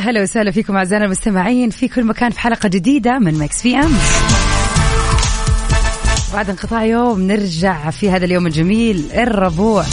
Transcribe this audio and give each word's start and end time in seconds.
هلا 0.00 0.22
وسهلا 0.22 0.50
فيكم 0.50 0.76
أعزائنا 0.76 1.04
المستمعين 1.04 1.70
في 1.70 1.88
كل 1.88 2.04
مكان 2.04 2.30
في 2.30 2.40
حلقة 2.40 2.68
جديدة 2.68 3.18
من 3.18 3.34
Mix 3.34 3.62
PM. 3.62 3.92
بعد 6.34 6.50
انقطاع 6.50 6.84
يوم 6.84 7.22
نرجع 7.22 7.90
في 7.90 8.10
هذا 8.10 8.24
اليوم 8.24 8.46
الجميل 8.46 9.04
الربوع. 9.14 9.84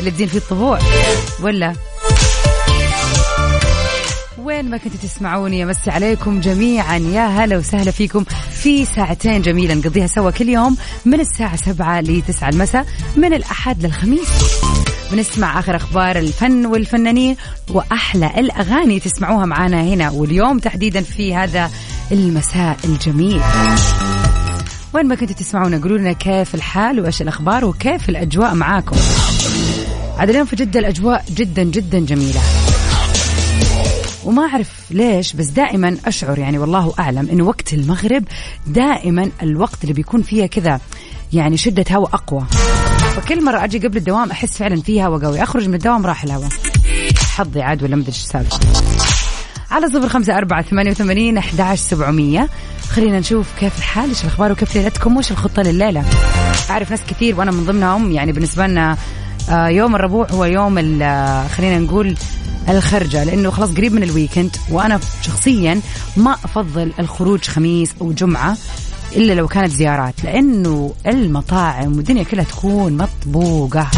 اللي 0.00 0.10
تزين 0.10 0.28
فيه 0.28 0.38
الطبوع 0.38 0.78
ولا؟ 1.42 1.72
وين 4.38 4.70
ما 4.70 4.76
كنتوا 4.76 4.98
تسمعوني 5.02 5.62
امسي 5.62 5.90
عليكم 5.90 6.40
جميعا. 6.40 6.98
يا 6.98 7.26
هلا 7.26 7.56
وسهلا 7.56 7.90
فيكم 7.90 8.24
في 8.50 8.84
ساعتين 8.84 9.42
جميلة 9.42 9.74
نقضيها 9.74 10.06
سوا 10.06 10.30
كل 10.30 10.48
يوم 10.48 10.76
من 11.04 11.20
الساعة 11.20 11.56
7 11.56 12.00
ل 12.00 12.22
9 12.22 12.48
المساء 12.48 12.86
من 13.16 13.32
الأحد 13.32 13.86
للخميس. 13.86 14.28
بنسمع 15.12 15.58
آخر 15.58 15.76
أخبار 15.76 16.18
الفن 16.18 16.66
والفنانين 16.66 17.36
وأحلى 17.70 18.30
الأغاني 18.38 19.00
تسمعوها 19.00 19.46
معنا 19.46 19.82
هنا 19.82 20.10
واليوم 20.10 20.58
تحديدا 20.58 21.00
في 21.00 21.34
هذا 21.34 21.70
المساء 22.12 22.76
الجميل. 22.84 23.40
وين 24.94 25.06
ما 25.06 25.14
كنتوا 25.14 25.36
تسمعونا 25.36 25.78
قولوا 25.78 25.98
لنا 25.98 26.12
كيف 26.12 26.54
الحال 26.54 27.00
وإيش 27.00 27.22
الأخبار 27.22 27.64
وكيف 27.64 28.08
الأجواء 28.08 28.54
معاكم. 28.54 28.96
عاد 30.18 30.28
اليوم 30.30 30.46
في 30.46 30.56
جدة 30.56 30.80
الأجواء 30.80 31.24
جدا 31.30 31.62
جدا 31.62 31.98
جميلة. 31.98 32.40
وما 34.24 34.42
أعرف 34.42 34.70
ليش 34.90 35.32
بس 35.32 35.46
دائما 35.46 35.96
أشعر 36.06 36.38
يعني 36.38 36.58
والله 36.58 36.94
أعلم 36.98 37.28
أنه 37.32 37.44
وقت 37.44 37.72
المغرب 37.72 38.24
دائما 38.66 39.30
الوقت 39.42 39.82
اللي 39.82 39.94
بيكون 39.94 40.22
فيها 40.22 40.46
كذا 40.46 40.80
يعني 41.32 41.56
شدة 41.56 41.84
هواء 41.90 42.14
أقوى. 42.14 42.46
فكل 43.20 43.44
مرة 43.44 43.64
أجي 43.64 43.78
قبل 43.78 43.96
الدوام 43.96 44.30
أحس 44.30 44.58
فعلا 44.58 44.82
في 44.82 45.04
هواء 45.04 45.24
قوي 45.24 45.42
أخرج 45.42 45.68
من 45.68 45.74
الدوام 45.74 46.06
راح 46.06 46.24
الهواء. 46.24 46.48
حظي 47.36 47.62
عاد 47.62 47.82
ولا 47.82 47.96
مدري 47.96 48.08
إيش 48.08 48.16
السالفة 48.18 48.58
على 49.70 49.86
صفر 49.86 50.08
خمسة 50.08 50.38
أربعة 50.38 50.62
ثمانية 50.62 50.90
وثمانين 50.90 51.38
أحداش 51.38 51.78
سبعمية. 51.78 52.48
خلينا 52.90 53.18
نشوف 53.18 53.46
كيف 53.60 53.78
الحال 53.78 54.08
إيش 54.08 54.22
الأخبار 54.22 54.52
وكيف 54.52 54.76
ليلتكم 54.76 55.16
وش 55.16 55.30
الخطة 55.30 55.62
لليلة. 55.62 56.04
أعرف 56.70 56.90
ناس 56.90 57.00
كثير 57.08 57.38
وأنا 57.38 57.50
من 57.50 57.64
ضمنهم 57.64 58.12
يعني 58.12 58.32
بالنسبة 58.32 58.66
لنا 58.66 58.96
آه، 59.50 59.68
يوم 59.68 59.94
الربوع 59.94 60.26
هو 60.30 60.44
يوم 60.44 61.02
آه، 61.02 61.48
خلينا 61.48 61.78
نقول 61.78 62.16
الخرجة 62.68 63.24
لأنه 63.24 63.50
خلاص 63.50 63.70
قريب 63.74 63.92
من 63.92 64.02
الويكند 64.02 64.56
وأنا 64.70 65.00
شخصيا 65.22 65.80
ما 66.16 66.32
أفضل 66.32 66.92
الخروج 66.98 67.44
خميس 67.44 67.90
أو 68.00 68.12
جمعة. 68.12 68.56
إلا 69.16 69.32
لو 69.32 69.48
كانت 69.48 69.70
زيارات 69.70 70.24
لأنه 70.24 70.94
المطاعم 71.06 71.96
والدنيا 71.96 72.22
كلها 72.22 72.44
تكون 72.44 72.96
مطبوقة. 72.96 73.90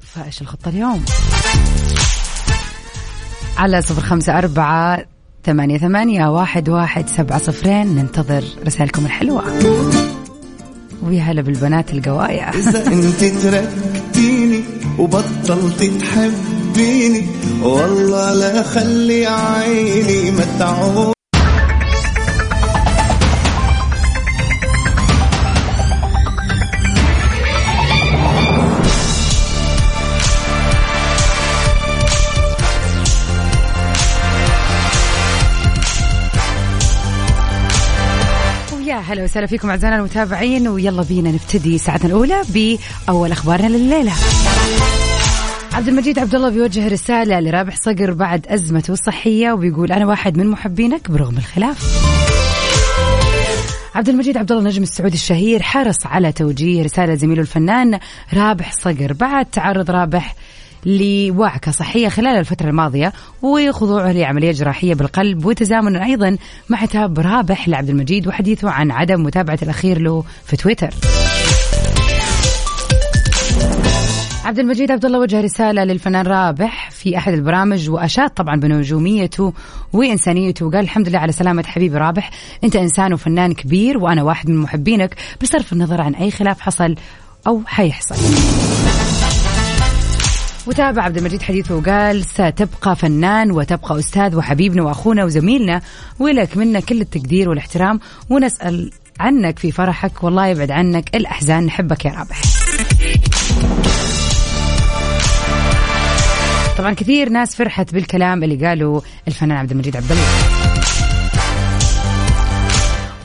فإيش 0.00 0.42
الخطة 0.42 0.68
اليوم؟ 0.68 1.04
على 3.56 3.82
صفر 3.82 4.02
خمسة 4.02 4.38
أربعة 4.38 5.04
ثمانية 5.44 5.78
ثمانية 5.78 6.26
واحد 6.26 6.68
واحد 6.68 7.08
سبعة 7.08 7.38
صفرين. 7.38 7.86
ننتظر 7.96 8.44
رسائلكم 8.66 9.06
الحلوة. 9.06 9.44
ويا 11.02 11.22
هلا 11.22 11.42
بالبنات 11.42 11.92
القوايا. 11.92 12.50
إذا 12.54 12.86
أنت 12.92 13.24
تركتيني 13.24 14.62
وبطلت 14.98 15.82
تحبيني 15.82 17.26
والله 17.62 18.34
لا 18.34 18.62
خلي 18.62 19.26
عيني 19.26 20.30
ما 20.30 21.14
هلا 39.00 39.24
وسهلا 39.24 39.46
فيكم 39.46 39.70
أعزائنا 39.70 39.96
المتابعين 39.96 40.68
ويلا 40.68 41.02
بينا 41.02 41.30
نبتدي 41.30 41.78
ساعتنا 41.78 42.06
الأولى 42.06 42.42
بأول 42.48 43.32
أخبارنا 43.32 43.66
لليلة. 43.66 44.12
عبد 45.72 45.88
المجيد 45.88 46.18
عبد 46.18 46.34
الله 46.34 46.48
بيوجه 46.48 46.88
رسالة 46.88 47.40
لرابح 47.40 47.76
صقر 47.76 48.12
بعد 48.12 48.46
أزمته 48.46 48.92
الصحية 48.92 49.52
وبيقول 49.52 49.92
أنا 49.92 50.06
واحد 50.06 50.38
من 50.38 50.46
محبينك 50.46 51.10
برغم 51.10 51.38
الخلاف. 51.38 52.08
عبد 53.94 54.08
المجيد 54.08 54.36
عبد 54.36 54.52
الله 54.52 54.62
النجم 54.62 54.82
السعودي 54.82 55.14
الشهير 55.14 55.62
حرص 55.62 56.06
على 56.06 56.32
توجيه 56.32 56.82
رسالة 56.82 57.14
زميله 57.14 57.40
الفنان 57.40 57.98
رابح 58.34 58.72
صقر 58.72 59.12
بعد 59.12 59.46
تعرض 59.46 59.90
رابح 59.90 60.34
لوعكة 60.88 61.70
صحية 61.70 62.08
خلال 62.08 62.38
الفترة 62.38 62.68
الماضية 62.68 63.12
وخضوعه 63.42 64.12
لعملية 64.12 64.52
جراحية 64.52 64.94
بالقلب 64.94 65.44
وتزامنا 65.44 66.04
أيضا 66.04 66.36
مع 66.68 66.82
عتاب 66.82 67.18
رابح 67.18 67.68
لعبد 67.68 67.88
المجيد 67.88 68.28
وحديثه 68.28 68.70
عن 68.70 68.90
عدم 68.90 69.22
متابعة 69.22 69.58
الأخير 69.62 70.00
له 70.00 70.24
في 70.44 70.56
تويتر. 70.56 70.90
عبد 74.44 74.58
المجيد 74.58 74.90
عبد 74.90 75.04
الله 75.04 75.18
وجه 75.18 75.40
رسالة 75.40 75.84
للفنان 75.84 76.26
رابح 76.26 76.90
في 76.90 77.16
أحد 77.16 77.32
البرامج 77.32 77.90
وأشاد 77.90 78.30
طبعا 78.30 78.60
بنجوميته 78.60 79.52
وإنسانيته 79.92 80.66
وقال 80.66 80.80
الحمد 80.80 81.08
لله 81.08 81.18
على 81.18 81.32
سلامة 81.32 81.62
حبيبي 81.62 81.96
رابح. 81.96 82.30
أنت 82.64 82.76
إنسان 82.76 83.12
وفنان 83.12 83.52
كبير 83.52 83.98
وأنا 83.98 84.22
واحد 84.22 84.50
من 84.50 84.56
محبينك 84.56 85.14
بصرف 85.42 85.72
النظر 85.72 86.00
عن 86.00 86.14
أي 86.14 86.30
خلاف 86.30 86.60
حصل 86.60 86.94
أو 87.46 87.62
حيحصل. 87.66 88.14
وتابع 90.68 91.02
عبد 91.02 91.16
المجيد 91.16 91.42
حديثه 91.42 91.74
وقال 91.74 92.24
ستبقى 92.24 92.96
فنان 92.96 93.50
وتبقى 93.50 93.98
أستاذ 93.98 94.36
وحبيبنا 94.36 94.82
وأخونا 94.82 95.24
وزميلنا 95.24 95.80
ولك 96.18 96.56
منا 96.56 96.80
كل 96.80 97.00
التقدير 97.00 97.48
والاحترام 97.48 98.00
ونسأل 98.30 98.90
عنك 99.20 99.58
في 99.58 99.72
فرحك 99.72 100.24
والله 100.24 100.46
يبعد 100.46 100.70
عنك 100.70 101.16
الأحزان 101.16 101.64
نحبك 101.66 102.04
يا 102.04 102.10
رابح. 102.10 102.40
طبعا 106.78 106.92
كثير 106.92 107.28
ناس 107.28 107.56
فرحت 107.56 107.94
بالكلام 107.94 108.44
اللي 108.44 108.66
قاله 108.66 109.02
الفنان 109.28 109.58
عبد 109.58 109.70
المجيد 109.70 109.96
عبد 109.96 110.10
الله. 110.12 110.24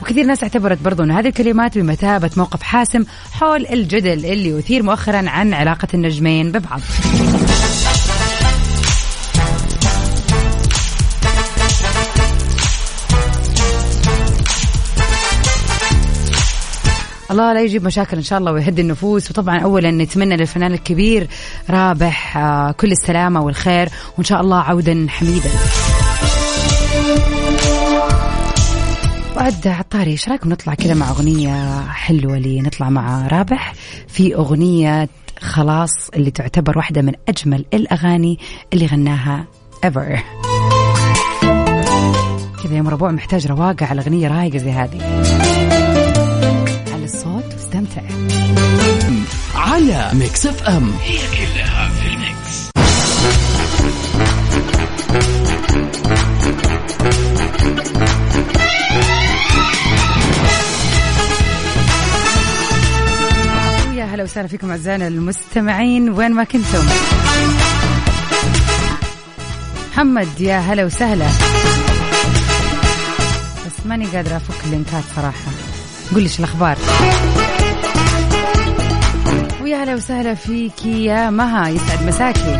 وكثير 0.02 0.24
ناس 0.24 0.42
اعتبرت 0.42 0.82
برضو 0.82 1.02
أن 1.02 1.10
هذه 1.10 1.28
الكلمات 1.28 1.78
بمثابة 1.78 2.30
موقف 2.36 2.62
حاسم 2.62 3.04
حول 3.32 3.66
الجدل 3.66 4.26
اللي 4.26 4.48
يثير 4.48 4.82
مؤخرا 4.82 5.28
عن 5.28 5.54
علاقة 5.54 5.88
النجمين 5.94 6.52
ببعض. 6.52 6.80
الله 17.34 17.52
لا 17.52 17.62
يجيب 17.62 17.84
مشاكل 17.84 18.16
إن 18.16 18.22
شاء 18.22 18.38
الله 18.38 18.52
ويهدي 18.52 18.82
النفوس. 18.82 19.30
وطبعا 19.30 19.58
اولا 19.58 19.90
نتمنى 19.90 20.36
للفنان 20.36 20.72
الكبير 20.72 21.28
رابح 21.70 22.36
آه، 22.36 22.72
كل 22.72 22.92
السلامة 22.92 23.42
والخير 23.42 23.88
وإن 24.16 24.24
شاء 24.24 24.40
الله 24.40 24.56
عودا 24.56 25.06
حميدا. 25.08 25.50
وعد 29.36 29.66
عطاري 29.66 30.10
إيش 30.10 30.28
رأيكم 30.28 30.48
نطلع 30.48 30.74
كذا 30.74 30.94
مع 30.94 31.10
أغنية 31.10 31.82
حلوة 31.86 32.38
لي؟ 32.38 32.60
نطلع 32.60 32.90
مع 32.90 33.26
رابح 33.26 33.74
في 34.08 34.34
أغنية 34.34 35.08
خلاص 35.40 36.08
اللي 36.16 36.30
تعتبر 36.30 36.78
واحدة 36.78 37.02
من 37.02 37.12
أجمل 37.28 37.64
الأغاني 37.74 38.38
اللي 38.72 38.86
غناها 38.86 39.44
ايفر 39.84 40.22
كذا 42.64 42.76
يوم 42.76 42.88
ربوع 42.88 43.10
محتاج 43.10 43.46
رواقة 43.46 43.86
على 43.86 44.00
أغنية 44.00 44.28
رايقة 44.28 44.58
زي 44.58 44.70
هذه. 44.70 45.53
على 49.54 50.10
Mix 50.12 50.46
FM. 50.46 50.92
هي 51.02 51.18
كلها 51.18 51.88
في 51.88 52.06
ال 52.08 52.20
mix. 52.20 52.70
يا 63.96 64.04
هلا 64.04 64.22
وسهلا 64.22 64.48
فيكم 64.48 64.70
أعزائنا 64.70 65.08
المستمعين. 65.08 66.08
وين 66.08 66.32
ما 66.32 66.44
كنتم. 66.44 66.84
محمد 69.92 70.40
يا 70.40 70.58
هلا 70.58 70.84
وسهلا. 70.84 71.26
بس 73.66 73.86
ماني 73.86 74.06
قادرة 74.06 74.36
أفك 74.36 74.64
اللينكات 74.64 75.04
صراحة. 75.16 75.52
قول 76.14 76.30
شو 76.30 76.38
الأخبار. 76.38 76.76
ويا 79.64 79.76
هلا 79.76 79.94
وسهلا 79.94 80.34
فيكي 80.34 81.04
يا 81.04 81.30
مها 81.30 81.68
يسعد 81.68 82.06
مساكي. 82.06 82.56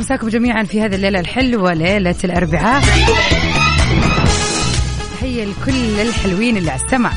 مساكم 0.00 0.28
جميعا 0.28 0.62
في 0.64 0.80
هذه 0.80 0.94
الليلة 0.94 1.20
الحلوة 1.20 1.72
ليلة 1.74 2.14
الأربعاء. 2.24 2.82
تحية 5.16 5.44
لكل 5.44 6.00
الحلوين 6.00 6.56
اللي 6.56 6.70
على 6.70 6.80
السمع 6.84 7.12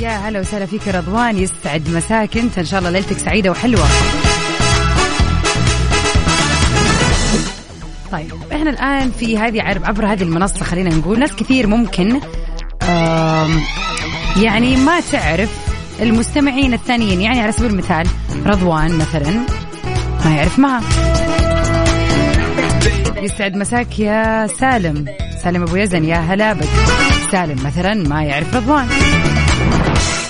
يا 0.00 0.10
هلا 0.10 0.40
وسهلا 0.40 0.66
فيك 0.66 0.88
رضوان 0.88 1.38
يسعد 1.38 1.88
مساك 1.88 2.36
انت 2.36 2.58
إن 2.58 2.64
شاء 2.64 2.78
الله 2.78 2.90
ليلتك 2.90 3.18
سعيدة 3.18 3.50
وحلوة. 3.50 3.86
طيب 8.12 8.32
إحنا 8.52 8.70
الآن 8.70 9.10
في 9.10 9.38
هذه 9.38 9.62
عبر 9.62 10.06
هذه 10.06 10.22
المنصة 10.22 10.64
خلينا 10.64 10.94
نقول 10.94 11.18
ناس 11.18 11.32
كثير 11.32 11.66
ممكن 11.66 12.20
يعني 14.36 14.76
ما 14.76 15.00
تعرف 15.12 15.69
المستمعين 16.02 16.74
الثانيين 16.74 17.20
يعني 17.20 17.40
على 17.40 17.52
سبيل 17.52 17.70
المثال 17.70 18.06
رضوان 18.46 18.98
مثلا 18.98 19.30
ما 20.24 20.36
يعرف 20.36 20.58
معها 20.58 20.82
يسعد 23.16 23.56
مساك 23.56 23.98
يا 23.98 24.46
سالم. 24.46 25.04
سالم 25.42 25.62
أبو 25.62 25.76
يزن 25.76 26.04
يا 26.04 26.16
هلا 26.16 26.52
بك. 26.52 26.68
سالم 27.32 27.56
مثلا 27.64 27.94
ما 27.94 28.22
يعرف 28.22 28.56
رضوان. 28.56 28.88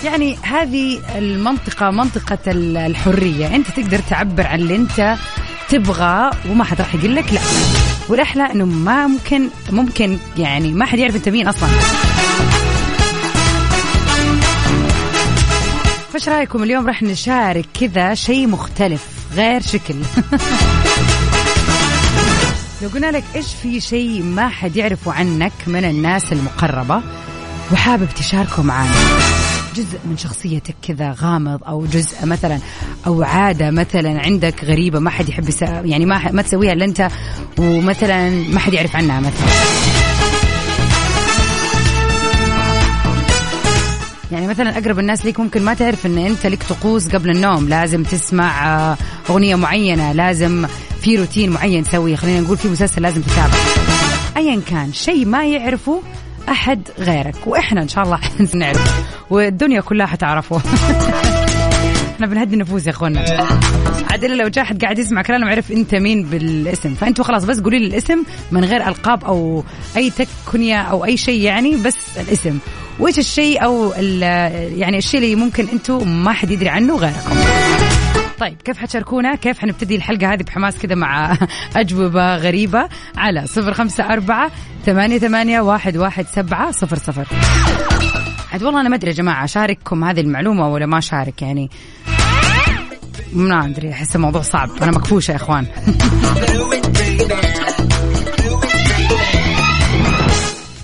يعني 0.05 0.37
هذه 0.43 0.99
المنطقة 1.19 1.91
منطقة 1.91 2.39
الحرية. 2.47 3.57
أنت 3.57 3.67
تقدر 3.71 3.99
تعبر 3.99 4.47
عن 4.47 4.59
اللي 4.59 4.77
أنت 4.77 5.17
تبغى 5.69 6.31
وما 6.51 6.65
حد 6.65 6.81
راح 6.81 6.95
يقول 6.95 7.17
لك 7.17 7.33
لا. 7.33 7.41
والأحلى 8.09 8.43
أنه 8.53 8.65
ما 8.65 9.07
ممكن 9.07 9.49
ممكن 9.71 10.17
يعني 10.37 10.73
ما 10.73 10.87
حد 10.87 10.99
يعرف 10.99 11.17
أنت 11.17 11.29
مين 11.29 11.49
أصلا. 11.49 11.69
فايش 16.13 16.29
رأيكم؟ 16.29 16.63
اليوم 16.63 16.87
راح 16.87 17.03
نشارك 17.03 17.67
كذا 17.81 18.15
شيء 18.15 18.47
مختلف 18.47 19.07
غير 19.35 19.63
شكل. 19.63 19.95
لو 22.83 22.89
قلنا 22.89 23.11
لك 23.11 23.25
إيش 23.35 23.47
في 23.63 23.81
شيء 23.81 24.23
ما 24.23 24.49
حد 24.49 24.77
يعرفه 24.77 25.13
عنك 25.13 25.53
من 25.67 25.85
الناس 25.85 26.33
المقربة 26.33 27.03
وحابب 27.73 28.09
تشاركه 28.17 28.63
معانا؟ 28.63 28.91
جزء 29.77 29.99
من 30.05 30.17
شخصيتك 30.17 30.75
كذا 30.89 31.17
غامض 31.21 31.65
أو 31.65 31.87
جزء 31.87 32.27
مثلا 32.27 32.59
أو 33.07 33.23
عادة 33.23 33.71
مثلا 33.71 34.21
عندك 34.21 34.65
غريبة 34.65 34.99
ما 34.99 35.11
حد 35.11 35.29
يحب 35.29 35.49
يعني 35.63 36.07
ما 36.07 36.33
ما 36.33 36.43
تسويها 36.43 36.73
إلا 36.73 36.85
أنت 36.85 37.09
ومثلا 37.59 38.31
ما 38.31 38.59
حد 38.59 38.73
يعرف 38.73 38.97
عنها 38.97 39.21
مثلا. 39.21 40.10
يعني 44.33 44.47
مثلا 44.47 44.79
أقرب 44.79 44.99
الناس 44.99 45.25
ليك 45.25 45.41
ممكن 45.41 45.63
ما 45.63 45.75
تعرف 45.75 46.07
إن 46.07 46.19
أنت 46.19 46.47
لك 46.47 46.63
طقوس 46.63 47.09
قبل 47.09 47.31
النوم. 47.31 47.69
لازم 47.69 48.03
تسمع 48.03 48.67
آه، 48.67 48.97
أغنية 49.31 49.55
معينة. 49.55 50.13
لازم 50.13 50.67
في 51.01 51.17
روتين 51.17 51.51
معين 51.51 51.85
تسويه. 51.85 52.17
خلينا 52.17 52.41
نقول 52.41 52.57
في 52.57 52.69
مسلسل 52.69 53.03
لازم 53.03 53.23
تتابعه. 53.23 53.61
ايا 54.37 54.61
كان 54.71 54.93
شيء 54.93 55.27
ما 55.27 55.45
يعرفه 55.47 56.03
أحد 56.49 56.83
غيرك. 56.99 57.35
وإحنا 57.47 57.83
إن 57.83 57.89
شاء 57.89 58.05
الله 58.05 58.19
نعرف. 58.55 59.05
والدنيا 59.31 59.81
كلها 59.81 60.07
حتعرفه. 60.07 60.61
إحنا 62.15 62.27
بنهدي 62.27 62.55
النفوس 62.55 62.87
يا 62.87 62.91
اخوانا 62.91 63.25
عاد 64.23 64.31
لو 64.31 64.49
جاء 64.49 64.65
حد 64.65 64.83
قاعد 64.83 64.99
يسمع 64.99 65.23
كلامنا 65.23 65.47
وعرف 65.47 65.73
أنت 65.73 65.95
مين 65.95 66.23
بالاسم. 66.23 66.95
فأنتوا 66.95 67.25
خلاص 67.25 67.45
بس 67.45 67.61
قولي 67.61 67.79
لي 67.79 67.87
الاسم 67.87 68.23
من 68.51 68.65
غير 68.65 68.89
ألقاب 68.89 69.25
أو 69.25 69.65
أي 69.97 70.11
تكنية 70.11 70.77
أو 70.83 71.05
أي 71.05 71.17
شيء 71.17 71.41
يعني 71.41 71.77
بس 71.77 72.19
الاسم. 72.19 72.59
وإيش 72.99 73.19
الشيء 73.19 73.65
أو 73.65 73.93
يعني 74.77 74.99
الشيء 74.99 75.21
اللي 75.21 75.35
ممكن 75.35 75.69
أنتم 75.73 76.25
ما 76.25 76.33
حد 76.33 76.51
يدري 76.51 76.69
عنه 76.69 76.97
غيركم 76.97 77.37
طيب 78.39 78.63
كيف 78.65 78.79
حتشاركونا؟ 78.79 79.35
كيف 79.35 79.59
حنبتدي 79.59 79.97
الحلقة 79.97 80.33
هذه 80.33 80.43
بحماس 80.43 80.79
كذا 80.79 80.95
مع 80.95 81.37
أجوبة 81.77 82.37
غريبة؟ 82.37 82.89
على 83.17 83.47
صفر 83.47 83.75
خمسة 83.75 84.13
أربعة 84.13 84.51
ثمانية, 84.87 85.19
ثمانية 85.19 85.61
واحد, 85.61 85.97
واحد 85.97 86.27
سبعة 86.27 86.71
صفر 86.71 86.97
صفر. 86.97 87.27
عاد 88.53 88.63
والله 88.63 88.81
أنا 88.81 88.89
ما 88.89 88.97
أدري 88.97 89.11
يا 89.11 89.17
جماعة 89.17 89.45
أشارككم 89.45 90.05
هذه 90.05 90.21
المعلومة 90.21 90.69
ولا 90.69 90.87
ما 90.87 90.99
أشارك 90.99 91.43
يعني؟ 91.43 91.71
ما 93.33 93.65
أدري 93.67 93.93
أحس 93.93 94.17
الموضوع 94.17 94.43
صعب. 94.43 94.71
أنا 94.83 94.91
مكفوشة 94.91 95.33
يا 95.33 95.37
إخوان. 95.37 95.67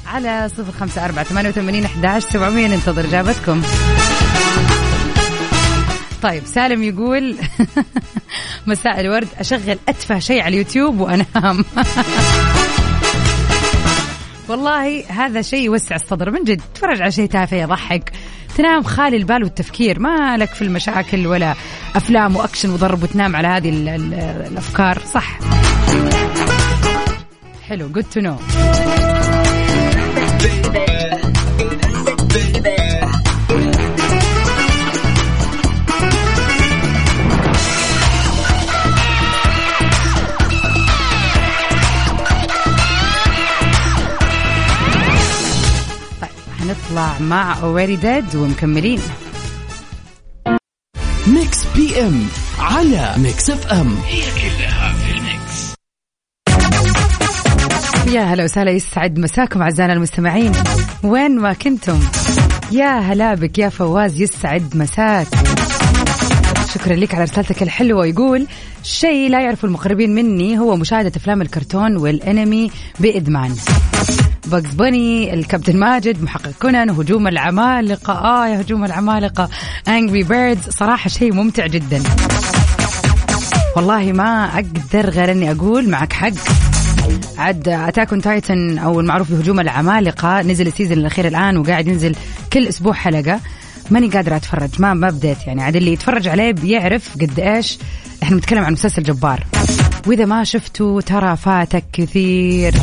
على 0.06 0.48
صفر 0.48 0.72
خمسة 0.72 1.04
أربعة 1.04 1.24
ثمانية 1.24 1.48
وثمانين 1.48 1.84
أحداش 1.84 2.22
سبعمية 2.22 2.66
ننتظر 2.66 3.04
إجابتكم. 3.04 3.62
طيب 6.22 6.42
سالم 6.46 6.82
يقول 6.82 7.36
مساء 8.66 9.00
الورد 9.00 9.28
أشغل 9.38 9.78
أتفه 9.88 10.18
شيء 10.18 10.40
على 10.40 10.48
اليوتيوب 10.48 11.00
وأنام. 11.00 11.64
والله 14.48 15.04
هذا 15.08 15.42
شيء 15.42 15.64
يوسع 15.64 15.94
الصدر 15.94 16.30
من 16.30 16.44
جد. 16.44 16.60
تفرج 16.74 17.02
على 17.02 17.12
شيء 17.12 17.28
تافه 17.28 17.56
يضحك. 17.56 18.12
تنام 18.56 18.82
خالي 18.82 19.16
البال 19.16 19.44
والتفكير. 19.44 20.00
ما 20.00 20.36
لك 20.36 20.48
في 20.48 20.62
المشاكل 20.62 21.26
ولا 21.26 21.54
أفلام 21.96 22.36
وأكشن 22.36 22.70
وضرب 22.70 23.02
وتنام 23.02 23.36
على 23.36 23.48
هذه 23.48 23.68
الأفكار. 24.46 24.98
صح. 25.14 25.38
حلو. 27.68 27.88
Good 27.92 28.18
to 28.18 28.22
know. 28.22 28.75
نطلع 46.68 47.18
مع 47.18 47.60
Already 47.62 47.96
Dead 47.96 48.36
ومكملين. 48.36 49.00
Mix 51.26 51.58
PM 51.76 52.26
على 52.58 53.14
Mix 53.18 53.50
FM. 53.50 53.96
هي 54.06 54.22
كلها 54.22 54.92
في 54.92 55.12
ال 55.12 55.25
mix. 55.25 55.74
يا 58.14 58.22
هلا 58.22 58.44
وسهلا 58.44 58.70
يسعد 58.70 59.18
مساكم 59.18 59.62
أعزائنا 59.62 59.92
المستمعين. 59.92 60.52
وين 61.04 61.38
ما 61.38 61.52
كنتم. 61.52 62.00
يا 62.72 62.98
هلا 62.98 63.34
بك 63.34 63.58
يا 63.58 63.68
فواز 63.68 64.20
يسعد 64.20 64.76
مساك. 64.76 65.26
شكرا 66.74 66.94
لك 66.94 67.14
على 67.14 67.24
رسالتك 67.24 67.62
الحلوة. 67.62 68.06
يقول 68.06 68.46
شيء 68.82 69.30
لا 69.30 69.40
يعرفه 69.40 69.66
المقربين 69.66 70.14
مني 70.14 70.58
هو 70.58 70.76
مشاهدة 70.76 71.12
أفلام 71.16 71.42
الكرتون 71.42 71.96
والأنمي 71.96 72.70
بإدمان. 73.00 73.56
Bugs 74.46 74.70
Bunny 74.70 75.34
الكابتن 75.34 75.76
ماجد 75.76 76.22
محقق 76.22 76.50
كونان 76.62 76.90
هجوم 76.90 77.26
العمالقة. 77.26 78.12
آه 78.12 78.46
يا 78.48 78.60
هجوم 78.60 78.84
العمالقة. 78.84 79.48
Angry 79.88 80.22
Birds 80.22 80.68
صراحة 80.70 81.08
شيء 81.08 81.32
ممتع 81.32 81.66
جدا. 81.66 82.02
والله 83.76 84.12
ما 84.12 84.44
أقدر 84.54 85.10
غير 85.10 85.30
أني 85.30 85.50
أقول 85.50 85.88
معك 85.88 86.12
حق. 86.12 86.32
عاد 87.38 87.68
Attack 87.68 88.10
Titan 88.10 88.78
أو 88.78 89.00
المعروف 89.00 89.30
بهجوم 89.32 89.60
العمالقة 89.60 90.42
نزل 90.42 90.66
ال 90.66 90.71
season 90.71 90.98
الأخير 90.98 91.26
الآن 91.26 91.56
وقاعد 91.56 91.86
ينزل 91.86 92.16
كل 92.52 92.68
أسبوع 92.68 92.92
حلقة. 92.92 93.40
ماني 93.90 94.08
قادرة 94.08 94.36
أتفرج 94.36 94.70
ما 94.78 94.94
ما 94.94 95.10
بديت 95.10 95.46
يعني. 95.46 95.62
عاد 95.62 95.76
اللي 95.76 95.92
يتفرج 95.92 96.28
عليه 96.28 96.52
بيعرف 96.52 97.14
قد 97.14 97.40
إيش 97.40 97.78
إحنا 98.22 98.36
بنتكلم 98.36 98.64
عن 98.64 98.72
مسلسل 98.72 99.02
جبار. 99.02 99.44
وإذا 100.06 100.24
ما 100.24 100.44
شفته 100.44 101.00
ترى 101.00 101.36
فاتك 101.36 101.84
كثير. 101.92 102.74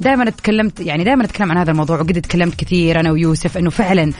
دائما 0.00 0.30
تكلمت 0.30 0.80
يعني 0.80 1.04
دائما 1.04 1.24
اتكلم 1.24 1.50
عن 1.50 1.58
هذا 1.58 1.70
الموضوع 1.70 1.96
وقد 2.00 2.20
تكلمت 2.20 2.54
كثير 2.54 3.00
أنا 3.00 3.10
ويوسف 3.10 3.58
إنه 3.58 3.70
فعلا 3.70 4.12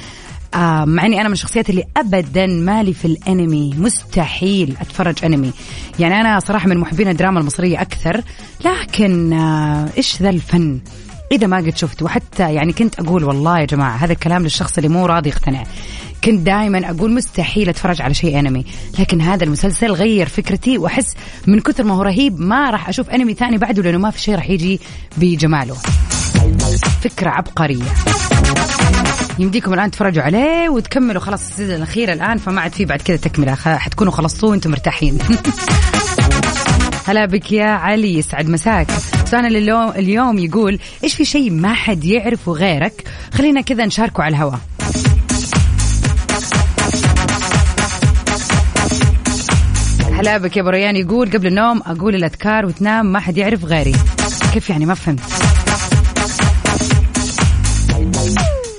آه 0.54 0.84
مع 0.84 1.06
إني 1.06 1.20
أنا 1.20 1.28
من 1.28 1.32
الشخصيات 1.32 1.70
اللي 1.70 1.84
ابدا 1.96 2.46
مالي 2.46 2.94
في 2.94 3.04
الأنمي 3.04 3.74
مستحيل 3.78 4.76
أتفرج 4.80 5.24
أنمي. 5.24 5.52
يعني 5.98 6.20
أنا 6.20 6.40
صراحة 6.40 6.68
من 6.68 6.78
محبين 6.78 7.08
الدراما 7.08 7.40
المصرية 7.40 7.80
أكثر 7.80 8.22
لكن 8.64 9.32
آه 9.32 9.88
إيش 9.96 10.22
ذا 10.22 10.30
الفن؟ 10.30 10.80
إذا 11.32 11.46
ما 11.46 11.56
قد 11.56 11.76
شفت 11.76 12.02
وحتى 12.02 12.54
يعني 12.54 12.72
كنت 12.72 13.00
أقول 13.00 13.24
والله 13.24 13.58
يا 13.58 13.64
جماعة 13.64 13.96
هذا 13.96 14.12
الكلام 14.12 14.42
للشخص 14.42 14.76
اللي 14.78 14.88
مو 14.88 15.06
راضي 15.06 15.28
يقتنع. 15.28 15.62
كنت 16.24 16.40
دائما 16.40 16.90
أقول 16.90 17.12
مستحيل 17.12 17.68
أتفرج 17.68 18.02
على 18.02 18.14
شيء 18.14 18.38
أنمي 18.38 18.64
لكن 18.98 19.20
هذا 19.20 19.44
المسلسل 19.44 19.92
غير 19.92 20.28
فكرتي 20.28 20.78
وأحس 20.78 21.14
من 21.46 21.60
كثر 21.60 21.84
ما 21.84 21.94
هو 21.94 22.02
رهيب 22.02 22.40
ما 22.40 22.70
راح 22.70 22.88
أشوف 22.88 23.10
أنمي 23.10 23.34
ثاني 23.34 23.58
بعده 23.58 23.82
لأنه 23.82 23.98
ما 23.98 24.10
في 24.10 24.20
شيء 24.20 24.34
راح 24.34 24.50
يجي 24.50 24.80
بجماله. 25.16 25.76
فكرة 27.00 27.30
عبقرية. 27.30 27.84
يمديكم 29.38 29.74
الآن 29.74 29.90
تفرجوا 29.90 30.22
عليه 30.22 30.68
وتكملوا 30.68 31.20
خلاص 31.20 31.40
ال 31.40 31.45
season 31.45 31.76
الأخير 31.76 32.12
الآن 32.12 32.38
فما 32.38 32.60
عاد 32.60 32.72
في 32.72 32.84
بعد 32.84 33.02
كذا 33.02 33.16
تكملة 33.16 33.54
حتكونوا 33.54 34.12
خلصتوه 34.12 34.50
وأنتم 34.50 34.70
مرتاحين. 34.70 35.18
هلا 37.06 37.26
بك 37.26 37.52
يا 37.52 37.66
علي 37.66 38.18
يسعد 38.18 38.48
مساك. 38.48 38.86
سؤالنا 39.24 39.48
اليوم 39.98 40.38
يقول 40.38 40.78
إيش 41.04 41.14
في 41.14 41.24
شيء 41.24 41.50
ما 41.50 41.74
حد 41.74 42.04
يعرفه 42.04 42.52
غيرك؟ 42.52 43.04
خلينا 43.34 43.60
كذا 43.60 43.86
نشاركه 43.86 44.22
على 44.22 44.36
الهواء. 44.36 44.60
هلا 50.26 50.38
بك 50.38 50.56
يا 50.56 50.62
بريان 50.62 50.96
يقول 50.96 51.30
قبل 51.30 51.46
النوم 51.46 51.82
أقول 51.86 52.14
الأذكار 52.14 52.66
وتنام 52.66 53.06
ما 53.06 53.20
حد 53.20 53.38
يعرف 53.38 53.64
غيري. 53.64 53.92
كيف 54.52 54.70
يعني؟ 54.70 54.86
ما 54.86 54.94
فهمت. 54.94 55.20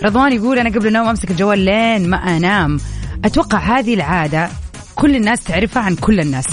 رضوان 0.04 0.34
يقول 0.34 0.60
أنا 0.60 0.70
قبل 0.70 0.88
النوم 0.88 1.08
أمسك 1.08 1.32
الجوال 1.32 1.60
لين 1.60 2.10
ما 2.10 2.18
أنام. 2.18 2.78
أتوقع 3.26 3.58
هذه 3.58 3.94
العادة 3.94 4.50
كل 4.96 5.16
الناس 5.16 5.44
تعرفها 5.44 5.84
عن 5.84 5.96
كل 5.96 6.20
الناس. 6.20 6.46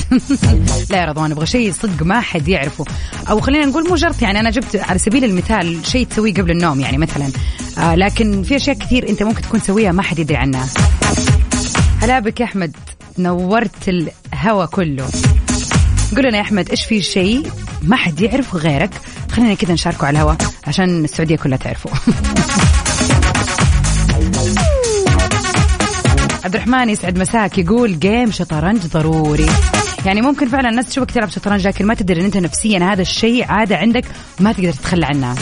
لا 0.91 0.99
يا 0.99 1.05
رضوان 1.05 1.33
أبغى 1.33 1.47
شيء 1.47 1.73
صدق 1.73 2.03
ما 2.03 2.21
حد 2.21 2.49
يعرفه. 2.49 2.85
أو 3.31 3.41
خلينا 3.41 3.67
نقول 3.67 3.89
مو 3.89 3.97
شرط 3.97 4.23
يعني 4.23 4.41
أنا 4.41 4.51
جبت 4.51 4.77
على 4.77 4.99
سبيل 4.99 5.25
المثال 5.25 5.87
شيء 5.87 6.07
تسويه 6.07 6.35
قبل 6.35 6.51
النوم 6.51 6.81
يعني 6.81 6.99
مثلا. 6.99 7.31
آه 7.79 7.95
لكن 7.95 8.43
في 8.43 8.57
أشياء 8.57 8.79
كثير 8.79 9.09
أنت 9.09 9.23
ممكن 9.23 9.43
تكون 9.43 9.63
تسويها 9.63 9.93
ما 9.93 10.03
حد 10.03 10.19
يدري 10.19 10.37
عنها. 10.37 10.67
هلا 12.01 12.19
بك 12.19 12.41
يا 12.41 12.45
أحمد. 12.45 12.77
نورت 13.19 13.89
الهوى 13.89 14.67
كله. 14.67 15.09
قول 16.17 16.25
لنا 16.25 16.37
يا 16.37 16.43
أحمد 16.43 16.71
إيش 16.71 16.85
في 16.85 17.03
شيء 17.03 17.51
ما 17.83 17.97
حد 17.97 18.21
يعرفه 18.21 18.59
غيرك؟ 18.59 18.91
خلينا 19.31 19.55
كذا 19.55 19.73
نشاركه 19.73 20.07
على 20.07 20.17
الهواء 20.17 20.37
عشان 20.67 21.05
السعودية 21.05 21.37
كلها 21.37 21.59
تعرفه. 21.59 21.91
عبد 26.45 26.55
الرحمن 26.55 26.91
يسعد 26.91 27.19
مساك 27.19 27.59
يقول 27.59 27.99
جيم 27.99 28.31
شطرنج 28.31 28.87
ضروري. 28.87 29.47
يعني 30.07 30.23
ممكن 30.23 30.49
فعلا 30.49 30.69
الناس 30.69 30.89
تشوفك 30.89 31.11
تلعب 31.11 31.31
شطرنج 31.31 31.67
لكن 31.67 31.87
ما 31.87 31.95
تدري 31.95 32.21
إن 32.21 32.25
أنت 32.25 32.37
نفسيا 32.37 32.79
هذا 32.79 33.03
الشيء 33.03 33.45
عادة 33.45 33.77
عندك 33.77 34.05
ما 34.41 34.53
تقدر 34.53 34.73
تتخلى 34.73 35.07
عنها 35.07 35.35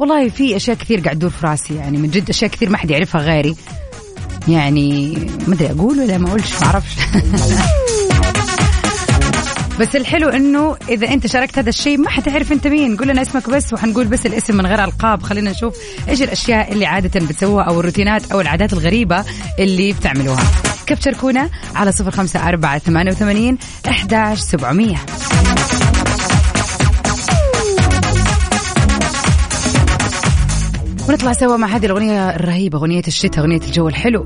والله 0.00 0.28
في 0.28 0.56
أشياء 0.56 0.76
كثير 0.76 1.00
قاعد 1.00 1.16
تدور 1.16 1.30
في 1.30 1.46
راسي 1.46 1.74
يعني 1.74 1.98
من 1.98 2.10
جد 2.10 2.30
أشياء 2.30 2.50
كثير 2.50 2.70
ما 2.70 2.76
حد 2.76 2.90
يعرفها 2.90 3.20
غيري. 3.20 3.56
يعني 4.48 5.18
ما 5.46 5.54
أدري 5.54 5.70
أقول 5.70 6.00
ولا 6.00 6.18
ما 6.18 6.28
أقولش 6.28 6.60
ما 6.60 6.66
أعرفش. 6.66 6.90
بس 9.80 9.96
الحلو 9.96 10.28
إنه 10.28 10.76
إذا 10.88 11.08
أنت 11.08 11.26
شاركت 11.26 11.58
هذا 11.58 11.68
الشيء 11.68 11.98
ما 11.98 12.10
حتعرف 12.10 12.52
أنت 12.52 12.66
مين. 12.66 12.96
قول 12.96 13.08
لنا 13.08 13.22
اسمك 13.22 13.50
بس 13.50 13.72
وحنقول 13.72 14.06
بس 14.06 14.26
الاسم 14.26 14.56
من 14.56 14.66
غير 14.66 14.84
ألقاب. 14.84 15.22
خلينا 15.22 15.50
نشوف 15.50 15.76
إيش 16.08 16.22
الأشياء 16.22 16.72
اللي 16.72 16.86
عادة 16.86 17.20
بتسووها 17.20 17.64
أو 17.64 17.80
الروتينات 17.80 18.32
أو 18.32 18.40
العادات 18.40 18.72
الغريبة 18.72 19.24
اللي 19.58 19.92
بتعملوها. 19.92 20.42
كيف 20.86 20.98
تشاركونا 20.98 21.50
على 21.74 21.92
صفر 21.92 22.10
خمسة 22.10 22.48
أربعة 22.48 22.78
ثمانية 22.78 23.10
وثمانين 23.10 23.58
أحداش 23.88 24.38
سبعمية. 24.38 24.96
ونطلع 31.10 31.32
سوا 31.32 31.56
مع 31.56 31.66
هذه 31.66 31.86
الأغنية 31.86 32.30
الرهيبة 32.30 32.78
أغنية 32.78 33.02
الشتاء 33.08 33.40
أغنية 33.40 33.60
الجو 33.60 33.88
الحلو. 33.88 34.24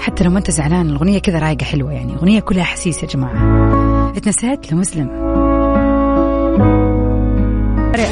حتى 0.00 0.24
لو 0.24 0.30
ما 0.30 0.38
أنت 0.38 0.50
زعلان 0.50 0.88
الأغنية 0.90 1.18
كذا 1.18 1.38
رايقة 1.38 1.64
حلوة 1.64 1.92
يعني 1.92 2.16
أغنية 2.16 2.40
كلها 2.40 2.62
احاسيس 2.62 3.02
يا 3.02 3.08
جماعة. 3.08 4.12
اتنسيت؟ 4.16 4.72
لمسلم 4.72 5.10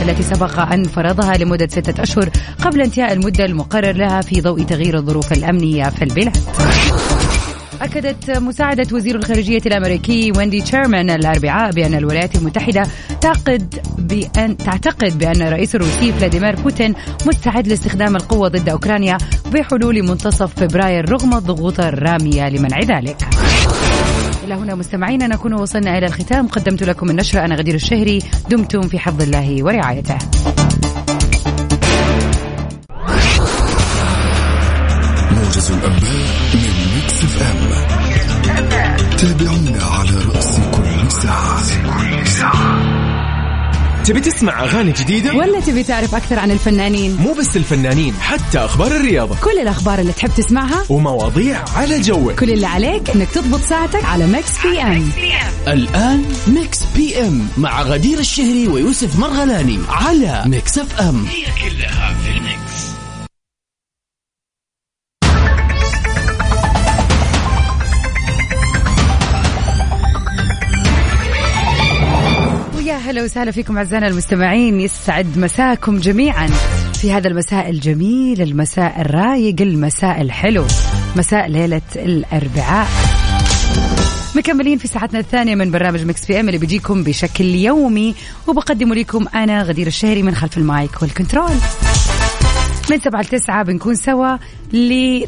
التي 0.02 0.22
سبق 0.22 0.60
أن 0.60 0.84
فرضها 0.84 1.36
لمدة 1.36 1.66
ستة 1.66 2.02
أشهر 2.02 2.30
قبل 2.62 2.80
انتهاء 2.80 3.12
المدة 3.12 3.44
المقرر 3.44 3.92
لها 3.92 4.20
في 4.20 4.40
ضوء 4.40 4.62
تغيير 4.62 4.96
الظروف 4.96 5.32
الأمنية 5.32 5.84
في 5.84 6.02
البلاد. 6.04 6.36
أكدت 7.82 8.30
مساعدة 8.30 8.86
وزير 8.92 9.16
الخارجية 9.16 9.60
الأمريكي 9.66 10.32
ويندي 10.36 10.60
تشيرمان 10.60 11.10
الأربعاء 11.10 11.72
بأن 11.72 11.94
الولايات 11.94 12.36
المتحدة 12.36 12.82
تعقد 13.20 13.74
بأن 13.98 14.56
تعتقد 14.56 15.18
بأن 15.18 15.42
الرئيس 15.42 15.74
الروسي 15.74 16.12
فلاديمير 16.12 16.56
بوتين 16.56 16.94
مستعد 17.26 17.68
لاستخدام 17.68 18.16
القوة 18.16 18.48
ضد 18.48 18.68
أوكرانيا 18.68 19.18
بحلول 19.52 20.02
منتصف 20.02 20.54
فبراير 20.54 21.10
رغم 21.12 21.34
الضغوط 21.34 21.80
الرامية 21.80 22.48
لمنع 22.48 22.80
ذلك. 22.80 23.16
إلى 24.44 24.54
هنا 24.54 24.74
مستمعينا 24.74 25.26
نكون 25.26 25.52
وصلنا 25.52 25.98
إلى 25.98 26.06
الختام. 26.06 26.46
قدمت 26.48 26.82
لكم 26.82 27.10
النشرة 27.10 27.44
أنا 27.44 27.54
غدير 27.54 27.74
الشهري. 27.74 28.18
دمتم 28.50 28.82
في 28.82 28.98
حفظ 28.98 29.22
الله 29.22 29.64
ورعايته. 29.64 30.18
موجز 35.62 35.70
الأنباء 35.70 36.10
من 36.54 36.94
Mix 36.94 37.24
FM 37.24 39.16
تابعونا 39.16 39.84
على 39.84 40.10
رأس 40.34 40.56
كل 40.56 41.12
ساعة. 41.12 43.02
تبي 44.04 44.20
تسمع 44.20 44.64
أغاني 44.64 44.92
جديدة؟ 44.92 45.34
ولا 45.34 45.60
تبي 45.60 45.82
تعرف 45.82 46.14
أكثر 46.14 46.38
عن 46.38 46.50
الفنانين؟ 46.50 47.16
مو 47.16 47.32
بس 47.32 47.56
الفنانين 47.56 48.14
حتى 48.20 48.58
أخبار 48.58 48.96
الرياضة. 48.96 49.36
كل 49.44 49.58
الأخبار 49.58 49.98
اللي 49.98 50.12
تحب 50.12 50.30
تسمعها؟ 50.36 50.84
ومواضيع 50.88 51.64
على 51.76 52.00
جوك. 52.00 52.40
كل 52.40 52.50
اللي 52.50 52.66
عليك 52.66 53.10
إنك 53.10 53.28
تضبط 53.30 53.60
ساعتك 53.60 54.04
على 54.04 54.26
Mix 54.26 54.62
PM. 54.62 55.10
الآن 55.68 56.24
Mix 56.46 56.78
PM 56.96 57.48
مع 57.56 57.82
غدير 57.82 58.18
الشهري 58.18 58.68
ويوسف 58.68 59.18
مرغلاني 59.18 59.78
على 59.88 60.42
Mix 60.46 60.78
FM. 60.78 61.24
ويا 61.24 61.52
هلا 73.22 73.30
وسهلا 73.30 73.50
فيكم 73.50 73.76
أعزائنا 73.76 74.08
المستمعين. 74.08 74.80
يسعد 74.80 75.38
مساكم 75.38 75.98
جميعا. 75.98 76.46
في 76.94 77.12
هذا 77.12 77.28
المساء 77.28 77.70
الجميل 77.70 78.42
المساء 78.42 79.00
الرايق 79.00 79.60
المساء 79.60 80.20
الحلو 80.20 80.64
مساء 81.16 81.48
ليلة 81.48 81.82
الأربعاء. 81.96 82.88
مكملين 84.36 84.78
في 84.78 84.88
ساعتنا 84.88 85.18
الثانية 85.18 85.54
من 85.54 85.70
برنامج 85.70 86.04
Mix 86.04 86.26
PM 86.26 86.48
اللي 86.48 86.58
بيجيكم 86.58 87.02
بشكل 87.04 87.44
يومي 87.44 88.14
وبقدمه 88.46 88.94
لكم 88.94 89.26
أنا 89.34 89.62
غدير 89.62 89.86
الشهري 89.86 90.22
من 90.22 90.34
خلف 90.34 90.58
المايك 90.58 91.02
وال 91.02 91.13
control. 91.13 91.56
من 92.90 93.00
سبعة 93.00 93.20
لتسعة 93.20 93.62
بنكون 93.62 93.94
سوا 93.94 94.36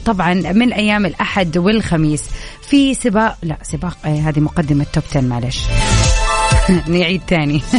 طبعا 0.04 0.34
من 0.34 0.72
أيام 0.72 1.06
الأحد 1.06 1.58
والخميس. 1.58 2.22
في 2.68 2.94
سباق 2.94 3.38
لا 3.42 3.56
سباق 3.62 3.96
آه 4.04 4.08
هذه 4.08 4.40
مقدمة 4.40 4.86
top 4.92 5.04
10 5.10 5.20
معلش. 5.20 5.60
نعيد 6.88 7.22
تاني. 7.26 7.62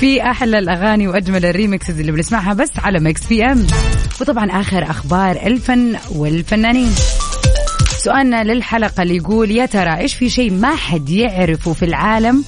في 0.00 0.22
أحلى 0.22 0.58
الأغاني 0.58 1.08
وأجمل 1.08 1.46
ال 1.46 1.53
remixes 1.53 2.00
اللي 2.00 2.12
بنسمعها 2.12 2.54
بس 2.54 2.70
على 2.78 3.00
Mix 3.00 3.26
PM 3.26 3.66
وطبعا 4.20 4.50
آخر 4.50 4.90
أخبار 4.90 5.36
الفن 5.46 5.96
والفنانين. 6.10 6.92
سؤالنا 8.04 8.44
للحلقة 8.44 9.02
اللي 9.02 9.16
يقول 9.16 9.50
يا 9.50 9.66
ترى 9.66 9.96
إيش 9.98 10.14
في 10.14 10.30
شيء 10.30 10.52
ما 10.52 10.76
حد 10.76 11.08
يعرفه 11.10 11.72
في 11.72 11.84
العالم 11.84 12.44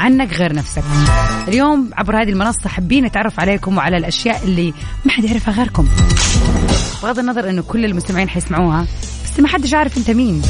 عنك 0.00 0.32
غير 0.32 0.54
نفسك؟ 0.54 0.82
اليوم 1.48 1.90
عبر 1.94 2.22
هذه 2.22 2.28
المنصة 2.28 2.68
حابين 2.68 3.04
نتعرف 3.04 3.40
عليكم 3.40 3.76
وعلى 3.76 3.96
الأشياء 3.96 4.44
اللي 4.44 4.74
ما 5.04 5.12
حد 5.12 5.24
يعرفها 5.24 5.54
غيركم. 5.54 5.88
بغض 7.02 7.18
النظر 7.18 7.50
أنه 7.50 7.62
كل 7.62 7.84
المستمعين 7.84 8.28
حيسمعوها 8.28 8.86
بس 9.24 9.40
ما 9.40 9.48
حدش 9.48 9.74
عارف 9.74 9.98
أنت 9.98 10.10
مين. 10.10 10.42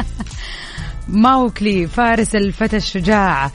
ماوكلي 1.08 1.86
فارس 1.86 2.34
الفتى 2.34 2.76
الشجاع 2.76 3.50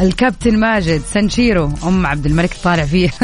الكابتن 0.00 0.58
ماجد 0.58 1.02
سانشيرو 1.12 1.72
أم 1.84 2.06
عبد 2.06 2.26
الملك 2.26 2.54
طالع 2.64 2.84
فيه. 2.84 3.10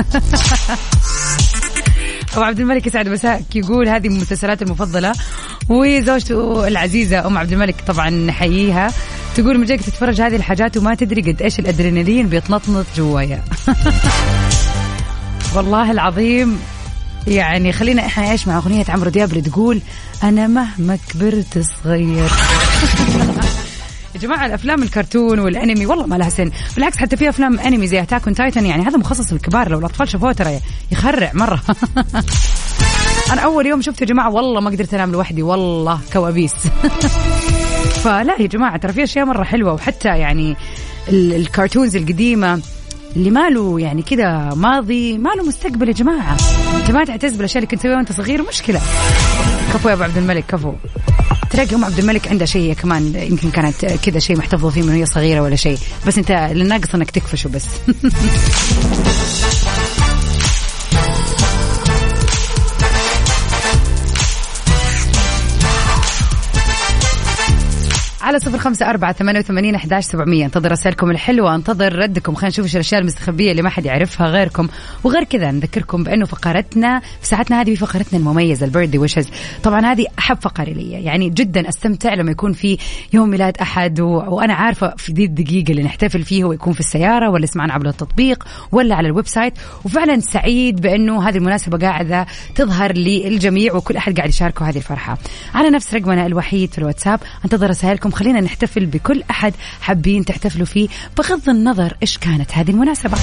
ابو 2.35 2.43
عبد 2.43 2.61
الملك 2.61 2.87
يسعد 2.87 3.09
مساك 3.09 3.57
يقول 3.57 3.89
هذه 3.89 4.09
من 4.09 4.17
المسلسلات 4.17 4.63
المفضلة 4.63 5.13
وزوجته 5.69 6.69
العزيزة 6.69 7.27
أم 7.27 7.39
عبد 7.39 7.53
الملك 7.53 7.75
طبعا 7.87 8.11
نحييها 8.11 8.93
تقول 9.37 9.59
من 9.59 9.65
جاك 9.65 9.81
تتفرج 9.81 10.21
هذه 10.21 10.37
الحاجات 10.37 10.77
وما 10.77 10.95
تدري 10.95 11.33
قد 11.33 11.43
إيش 11.43 11.59
الأدرينالين 11.59 12.29
بيتنطنط 12.29 12.87
جوايا. 12.97 13.45
والله 15.57 15.91
العظيم 15.91 16.59
يعني 17.27 17.73
خلينا 17.73 18.07
إحنا 18.07 18.31
إيش 18.31 18.49
مع 18.49 18.57
أغنية 18.57 18.85
عمرو 18.89 19.11
دياب 19.11 19.31
اللي 19.31 19.41
تقول 19.41 19.81
أنا 20.23 20.47
مهما 20.47 20.99
كبرت 21.09 21.67
صغير. 21.85 22.31
يا 24.15 24.21
جماعة 24.21 24.47
الأفلام 24.47 24.83
الكرتون 24.83 25.39
والأنمي 25.39 25.87
والله 25.87 26.07
ما 26.07 26.17
لها 26.17 26.31
سن. 26.31 26.51
بالعكس 26.75 26.97
حتى 26.97 27.17
في 27.17 27.29
أفلام 27.29 27.59
أنمي 27.59 27.87
زي 27.87 28.03
Attack 28.03 28.25
Titan 28.25 28.67
يعني 28.67 28.83
هذا 28.83 28.97
مخصص 28.97 29.33
للكبار 29.33 29.69
لو 29.69 29.79
الأطفال 29.79 30.09
شافوه 30.09 30.33
ترى 30.33 30.61
يخرع 30.93 31.31
مرة. 31.35 31.63
أنا 33.33 33.41
أول 33.41 33.67
يوم 33.67 33.83
شفته 33.83 34.03
يا 34.05 34.09
جماعة 34.09 34.31
والله 34.31 34.61
ما 34.61 34.71
قدرت 34.71 34.95
أنام 34.95 35.13
لوحدي 35.13 35.43
والله 35.43 36.01
كوابيس. 36.13 36.55
فلا 38.05 38.37
يا 38.41 38.47
جماعة 38.47 38.77
ترى 38.77 38.93
في 38.93 39.05
أشياء 39.05 39.25
مرة 39.25 39.45
حلوة 39.45 39.73
وحتى 39.73 40.09
يعني 40.09 40.57
الكرتونز 41.09 41.97
القديمة 41.97 42.63
اللي 43.17 43.31
ماله 43.31 43.81
يعني 43.81 44.03
كذا 44.03 44.55
ماضي 44.55 45.19
ماله 45.19 45.43
مستقبل 45.43 45.89
يا 45.89 45.93
جماعة. 45.93 46.37
انت 46.85 46.93
ما 46.93 47.05
تعتز 47.05 47.33
بالأشياء 47.33 47.59
اللي 47.59 47.71
كنت 47.71 47.81
تسويها 47.81 47.97
وانت 47.97 48.13
صغير 48.13 48.43
مشكلة. 48.43 48.81
كفو 49.75 49.89
يا 49.89 49.95
أبو 49.95 50.03
عبد 50.03 50.17
الملك 50.17 50.45
كفو. 50.49 50.73
تلاقي 51.51 51.75
أم 51.75 51.85
عبد 51.85 51.99
الملك 51.99 52.29
عندها 52.29 52.47
شيء 52.47 52.75
كمان 52.75 53.15
يمكن 53.15 53.51
كانت 53.51 53.87
كذا 53.87 54.19
شيء 54.19 54.39
محتفظة 54.39 54.71
فيه 54.71 54.83
من 54.83 54.89
وهي 54.89 55.07
صغيرة 55.07 55.41
ولا 55.41 55.57
شيء. 55.57 55.79
بس 56.07 56.19
أنت 56.19 56.31
الناقص 56.31 56.95
إنك 56.95 57.11
تكفشه 57.11 57.49
بس. 57.49 57.65
على 68.25 68.39
صفر 68.39 68.59
خمسة 68.59 68.91
أربعة 68.91 69.13
ثمانية 69.13 69.39
وثمانين 69.39 69.75
أحداش 69.75 70.05
سبعمية. 70.05 70.45
انتظر 70.45 70.73
رسائلكم 70.73 71.11
الحلوة 71.11 71.55
انتظر 71.55 71.99
ردكم. 71.99 72.35
خلينا 72.35 72.49
نشوف 72.49 72.65
إيش 72.65 72.75
الأشياء 72.75 73.01
المستخبية 73.01 73.51
اللي 73.51 73.63
ما 73.63 73.69
حد 73.69 73.87
يعرفها 73.87 74.27
غيركم. 74.27 74.69
وغير 75.05 75.25
كذا 75.25 75.51
نذكركم 75.51 76.05
بأنه 76.05 76.27
فقرتنا 76.27 77.01
في 77.01 77.27
ساعتنا 77.27 77.61
هذه 77.61 77.75
في 77.75 77.77
فقرتنا 77.77 78.19
المميزة 78.19 78.67
ال 78.67 78.70
birthday 78.70 78.99
wishes 78.99 79.29
طبعا 79.63 79.81
هذه 79.81 80.07
أحب 80.19 80.37
فقرة 80.41 80.71
لي. 80.71 80.91
يعني 80.91 81.31
جدا 81.31 81.69
أستمتع 81.69 82.15
لما 82.15 82.31
يكون 82.31 82.53
في 82.53 82.79
يوم 83.13 83.31
ميلاد 83.31 83.59
أحد 83.59 84.01
و... 84.01 84.07
وأنا 84.09 84.55
عارفة 84.55 84.95
في 84.97 85.13
دي 85.13 85.25
الدقيقة 85.25 85.71
اللي 85.71 85.83
نحتفل 85.83 86.23
فيه 86.23 86.45
ويكون 86.45 86.73
في 86.73 86.81
السيارة 86.81 87.31
ولا 87.31 87.45
يسمعنا 87.45 87.73
عبر 87.73 87.89
التطبيق 87.89 88.45
ولا 88.73 88.95
على 88.95 89.09
ال 89.09 89.27
website. 89.27 89.55
وفعلا 89.85 90.21
سعيد 90.21 90.81
بأنه 90.81 91.29
هذه 91.29 91.37
المناسبة 91.37 91.79
قاعدة 91.79 92.27
تظهر 92.55 92.93
للجميع 92.93 93.75
وكل 93.75 93.97
أحد 93.97 94.17
قاعد 94.17 94.29
يشاركه 94.29 94.69
هذه 94.69 94.77
الفرحة. 94.77 95.19
على 95.55 95.71
نفس 95.71 95.95
رقمنا 95.95 96.27
الوحيد 96.27 96.73
في 96.73 96.79
الواتساب 96.79 97.21
انتظر 97.45 97.71
رسائلكم 97.71 98.14
خلينا 98.15 98.41
نحتفل 98.41 98.87
بكل 98.87 99.23
أحد 99.31 99.55
حابين 99.81 100.25
تحتفلوا 100.25 100.67
فيه 100.67 100.89
بغض 101.19 101.49
النظر 101.49 101.97
إيش 102.03 102.19
كانت 102.19 102.53
هذه 102.53 102.71
المناسبة. 102.71 103.19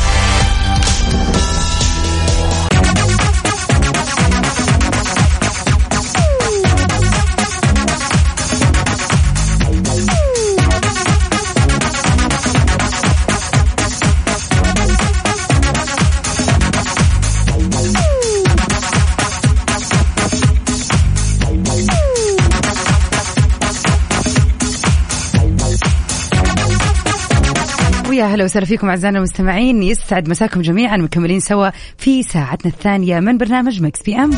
ويا 28.12 28.26
هلا 28.26 28.44
وسهلا 28.44 28.66
فيكم 28.66 28.90
أعزائنا 28.90 29.18
المستمعين. 29.18 29.84
يسعد 29.84 30.30
مساكم 30.30 30.62
جميعا. 30.62 30.98
مكملين 30.98 31.40
سوا 31.40 31.70
في 31.98 32.24
ساعتنا 32.24 32.72
الثانية 32.72 33.20
من 33.20 33.38
برنامج 33.38 33.82
مكس 33.82 34.02
بي 34.02 34.16
أم. 34.16 34.32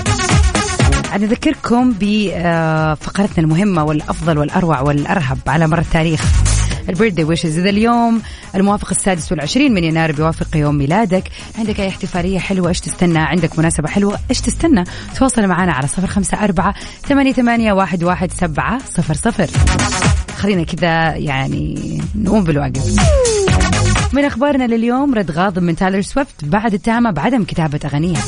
عاد 1.11 1.23
نذكركم 1.23 1.93
بفقرتنا 1.99 3.37
المهمة 3.37 3.83
والأفضل 3.83 4.37
والأروع 4.37 4.81
والأرهب 4.81 5.37
على 5.47 5.67
مر 5.67 5.79
التاريخ. 5.79 6.21
ال 6.89 6.93
birthday 6.93 7.23
wishes. 7.23 7.57
إذا 7.57 7.69
اليوم 7.69 8.21
الموافق 8.55 8.89
السادس 8.89 9.31
والعشرين 9.31 9.73
من 9.73 9.83
يناير 9.83 10.11
بيوافق 10.11 10.57
يوم 10.57 10.75
ميلادك. 10.75 11.23
عندك 11.57 11.79
أي 11.79 11.87
احتفالية 11.87 12.39
حلوة؟ 12.39 12.69
إيش 12.69 12.79
تستنى؟ 12.79 13.19
عندك 13.19 13.59
مناسبة 13.59 13.87
حلوة؟ 13.87 14.19
إيش 14.29 14.41
تستنى؟ 14.41 14.83
تواصل 15.15 15.47
معنا 15.47 15.71
على 15.71 15.87
صفر 15.87 16.07
خمسة 16.07 16.43
أربعة 16.43 16.75
ثمانية, 17.07 17.33
ثمانية 17.33 17.73
واحد, 17.73 18.03
واحد 18.03 18.31
سبعة 18.31 18.79
صفر 18.79 19.13
صفر. 19.13 19.47
خلينا 20.37 20.63
كذا 20.63 21.15
يعني 21.15 22.01
نقوم 22.15 22.43
بالواجب 22.43 22.81
من 24.13 24.25
أخبارنا 24.25 24.63
لليوم 24.63 25.13
رد 25.13 25.31
غاضب 25.31 25.63
من 25.63 25.75
تايلر 25.75 26.01
سويفت 26.01 26.45
بعد 26.45 26.73
اتهامها 26.73 27.11
بعدم 27.11 27.43
كتابة 27.43 27.79
اغانيها 27.85 28.21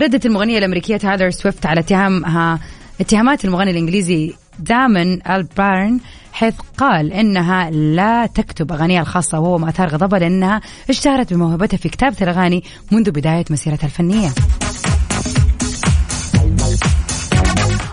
ردت 0.00 0.26
المغنية 0.26 0.58
الأمريكية 0.58 0.96
تايلر 0.96 1.30
سويفت 1.30 1.66
على 1.66 1.80
اتهامها 1.80 2.58
اتهامات 3.00 3.44
المغني 3.44 3.70
الإنجليزي 3.70 4.34
دامون 4.58 5.26
ألبرن 5.30 6.00
حيث 6.32 6.54
قال 6.78 7.12
إنها 7.12 7.70
لا 7.70 8.26
تكتب 8.26 8.72
أغانيها 8.72 9.00
الخاصة 9.00 9.38
وهو 9.38 9.58
ما 9.58 9.68
اثار 9.68 9.88
غضبها 9.88 10.18
لأنها 10.18 10.60
اشتهرت 10.90 11.32
بموهبتها 11.32 11.76
في 11.76 11.88
كتابة 11.88 12.16
الأغاني 12.22 12.64
منذ 12.92 13.10
بداية 13.10 13.44
مسيرتها 13.50 13.86
الفنية. 13.86 14.30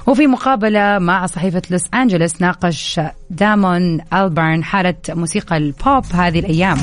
وفي 0.07 0.27
مقابلة 0.27 0.99
مع 0.99 1.25
صحيفة 1.25 1.61
لوس 1.69 1.83
أنجلوس 1.93 2.41
ناقش 2.41 2.99
دامون 3.29 4.01
ألبرن 4.13 4.63
حالة 4.63 4.95
موسيقى 5.09 5.57
البوب 5.57 6.05
هذه 6.13 6.39
الأيام 6.39 6.77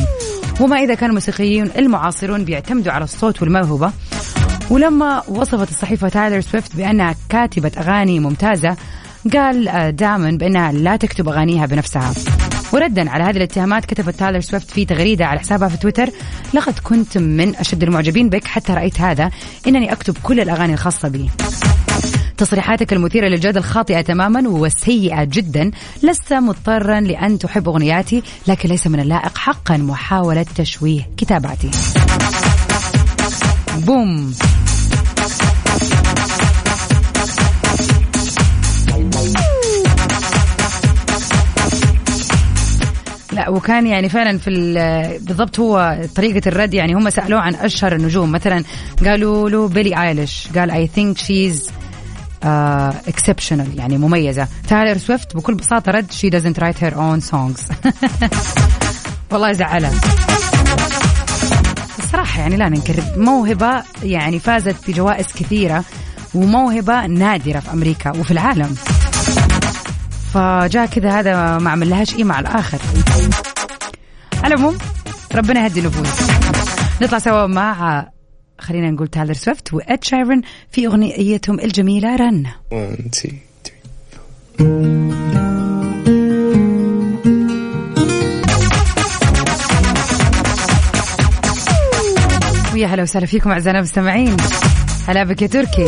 وما 0.60 0.76
إذا 0.76 0.94
كان 0.94 1.10
الموسيقيين 1.10 1.70
المعاصرون 1.78 2.44
بيعتمدوا 2.44 2.92
على 2.92 3.04
الصوت 3.04 3.42
والموهبة 3.42 3.92
ولما 4.70 5.22
وصفت 5.28 5.70
الصحيفة 5.70 6.08
تايلر 6.08 6.40
سويفت 6.40 6.76
بأنها 6.76 7.14
كاتبة 7.28 7.72
أغاني 7.78 8.20
ممتازة 8.20 8.76
قال 9.32 9.92
دامون 9.96 10.38
بأنها 10.38 10.72
لا 10.72 10.96
تكتب 10.96 11.28
أغانيها 11.28 11.66
بنفسها. 11.66 12.12
وردا 12.72 13.10
على 13.10 13.24
هذه 13.24 13.36
الاتهامات 13.36 13.84
كتبت 13.84 14.14
تايلر 14.14 14.40
سويفت 14.40 14.70
في 14.70 14.84
تغريدة 14.84 15.26
على 15.26 15.40
حسابها 15.40 15.68
في 15.68 15.76
تويتر 15.76 16.10
لقد 16.54 16.78
كنت 16.78 17.18
من 17.18 17.56
أشد 17.56 17.82
المعجبين 17.82 18.28
بك 18.28 18.44
حتى 18.44 18.72
رأيت 18.72 19.00
هذا 19.00 19.30
إنني 19.66 19.92
أكتب 19.92 20.16
كل 20.22 20.40
الأغاني 20.40 20.72
الخاصة 20.72 21.08
بي. 21.08 21.30
تصريحاتك 22.36 22.92
المثيرة 22.92 23.28
للجدل 23.28 23.62
خاطئة 23.62 24.00
تماما 24.00 24.48
وسيئة 24.48 25.24
جدا 25.24 25.70
لست 26.02 26.32
مضطرا 26.32 27.00
لأن 27.00 27.38
تحب 27.38 27.68
أغنياتي 27.68 28.22
لكن 28.46 28.68
ليس 28.68 28.86
من 28.86 29.00
اللائق 29.00 29.38
حقا 29.38 29.76
محاولة 29.76 30.46
تشويه 30.56 31.08
كتاباتي. 31.16 31.70
بوم. 33.78 34.34
لا 43.40 43.48
وكان 43.48 43.86
يعني 43.86 44.08
فعلا 44.08 44.38
في 44.38 44.50
بالضبط 45.20 45.60
هو 45.60 45.98
طريقة 46.14 46.48
الرد 46.48 46.74
يعني 46.74 46.94
هم 46.94 47.10
سألوه 47.10 47.40
عن 47.40 47.54
أشهر 47.54 47.94
النجوم. 47.94 48.32
مثلا 48.32 48.64
قالوا 49.04 49.50
له 49.50 49.68
بيلي 49.68 50.02
آيليش 50.02 50.48
قال 50.56 50.70
I 50.70 50.86
think 50.86 51.18
she's 51.18 51.70
exceptional 52.42 53.78
يعني 53.78 53.98
مميزة. 53.98 54.48
تايلر 54.68 54.98
سويفت 54.98 55.36
بكل 55.36 55.54
بساطة 55.54 55.92
رد 55.92 56.12
she 56.12 56.30
doesn't 56.30 56.56
write 56.60 56.78
her 56.78 56.92
own 56.92 57.30
songs. 57.30 57.60
والله 59.32 59.52
زعلها 59.52 59.92
الصراحة 61.98 62.40
يعني 62.40 62.56
لا 62.56 62.68
ننكر 62.68 63.02
موهبة 63.16 63.82
يعني 64.02 64.38
فازت 64.38 64.76
بجوائز 64.88 65.26
كثيرة 65.26 65.84
وموهبة 66.34 67.06
نادرة 67.06 67.60
في 67.60 67.72
أمريكا 67.72 68.10
وفي 68.10 68.30
العالم. 68.30 68.76
فجاء 70.34 70.86
كذا 70.86 71.20
هذا 71.20 71.58
ما 71.58 71.70
عمل 71.70 71.90
لهاش 71.90 72.14
إيه 72.14 72.24
مع 72.24 72.40
الآخر. 72.40 72.78
على 74.44 74.54
العموم 74.54 74.78
ربنا 75.34 75.64
يهدي 75.64 75.80
النفوس 75.80 76.30
نطلع 77.02 77.18
سوا 77.18 77.46
مع 77.46 78.06
خلينا 78.58 78.90
نقول 78.90 79.08
تايلر 79.08 79.32
سويفت 79.32 79.74
وإد 79.74 80.04
شيرن 80.04 80.42
في 80.72 80.86
أغنيتهم 80.86 81.60
الجميلة 81.60 82.16
Run 82.16 82.46
ويا 92.74 92.86
هلا 92.86 93.02
وسهلا 93.02 93.26
فيكم 93.26 93.50
أعزائنا 93.50 93.78
المستمعين. 93.78 94.36
هلا 95.08 95.24
بك 95.24 95.42
يا 95.42 95.46
تركي. 95.46 95.86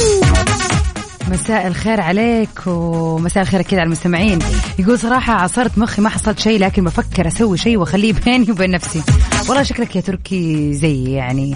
مساء 1.32 1.66
الخير 1.66 2.00
عليك 2.00 2.66
ومساء 2.66 3.42
الخير 3.42 3.62
كذا 3.62 3.80
على 3.80 3.86
المستمعين. 3.86 4.38
يقول 4.78 4.98
صراحة 4.98 5.32
عصرت 5.32 5.78
مخي 5.78 6.02
ما 6.02 6.08
حصلت 6.08 6.38
شيء 6.38 6.58
لكن 6.60 6.84
بفكر 6.84 7.28
أسوي 7.28 7.58
شيء 7.58 7.76
وأخليه 7.76 8.12
بيني 8.24 8.50
وبين 8.50 8.70
نفسي. 8.70 9.02
والله 9.48 9.62
شكلك 9.62 9.96
يا 9.96 10.00
تركي 10.00 10.72
زي 10.74 11.04
يعني 11.04 11.54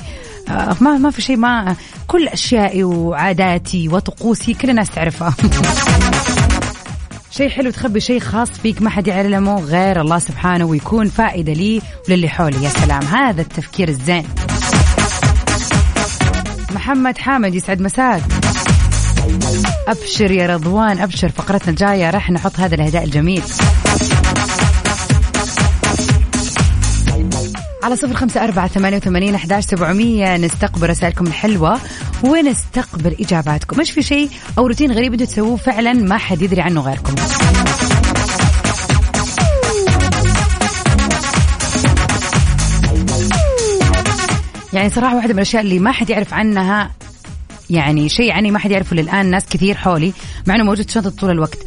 آه، 0.49 0.77
ما 0.81 0.99
ما 0.99 1.11
في 1.11 1.23
شيء 1.23 1.37
ما 1.37 1.77
كل 2.07 2.29
أشيائي 2.29 2.85
وعاداتي 2.85 3.89
وطقوسي 3.89 4.55
كل 4.55 4.71
الناس 4.71 4.91
تعرفها. 4.91 5.35
شيء 7.31 7.49
حلو 7.49 7.71
تخبي 7.71 8.01
شيء 8.01 8.21
خاص 8.21 8.51
فيك 8.51 8.83
ما 8.83 8.91
حد 8.91 9.07
يعلمه 9.07 9.61
غير 9.61 10.01
الله 10.01 10.19
سبحانه 10.19 10.65
ويكون 10.65 11.09
فائدة 11.09 11.53
لي 11.53 11.83
وللي 12.09 12.29
حولي. 12.29 12.65
يا 12.65 12.69
سلام 12.69 13.03
هذا 13.03 13.41
التفكير 13.41 13.89
الزين. 13.89 14.25
محمد 16.75 17.19
حامد 17.19 17.55
يسعد 17.55 17.81
مساك. 17.81 18.23
أبشر 19.89 20.31
يا 20.31 20.47
رضوان 20.47 20.99
أبشر 20.99 21.29
فقرتنا 21.29 21.71
الجاية 21.71 22.11
راح 22.11 22.31
نحط 22.31 22.61
هذا 22.61 22.75
الهداء 22.75 23.05
الجميل. 23.05 23.43
على 27.83 27.97
صفر 27.97 28.15
خمسة 28.15 28.45
أربعة 28.45 28.69
ثمانية 28.69 28.97
وثمانين 28.97 29.35
أحداش 29.35 29.65
سبعمية 29.65 30.37
نستقبل 30.37 30.91
رسائلكم 30.91 31.27
الحلوة 31.27 31.81
ونستقبل 32.25 33.17
إجاباتكم. 33.21 33.81
مش 33.81 33.91
في 33.91 34.03
شيء 34.03 34.31
أو 34.59 34.67
روتين 34.67 34.93
غريب 34.93 35.13
أنتوا 35.13 35.27
تسووه 35.27 35.57
فعلا 35.57 35.93
ما 35.93 36.19
حد 36.19 36.43
يدري 36.43 36.61
عنه 36.61 36.81
غيركم. 36.81 37.15
يعني 44.73 44.91
صراحة 44.91 45.17
واحدة 45.17 45.33
من 45.33 45.39
الأشياء 45.39 45.63
اللي 45.63 45.79
ما 45.79 45.93
حد 45.93 46.11
يعرف 46.11 46.35
عنها 46.35 46.91
يعني 47.71 48.09
شيء 48.09 48.33
عني 48.33 48.51
ما 48.51 48.59
حد 48.59 48.71
يعرفه 48.71 48.97
للآن 48.97 49.27
ناس 49.27 49.47
كثير 49.47 49.75
حولي 49.75 50.13
مع 50.47 50.55
أنه 50.55 50.65
موجود 50.65 50.87
في 50.87 50.93
شنطة 50.93 51.11
طول 51.11 51.31
الوقت. 51.31 51.59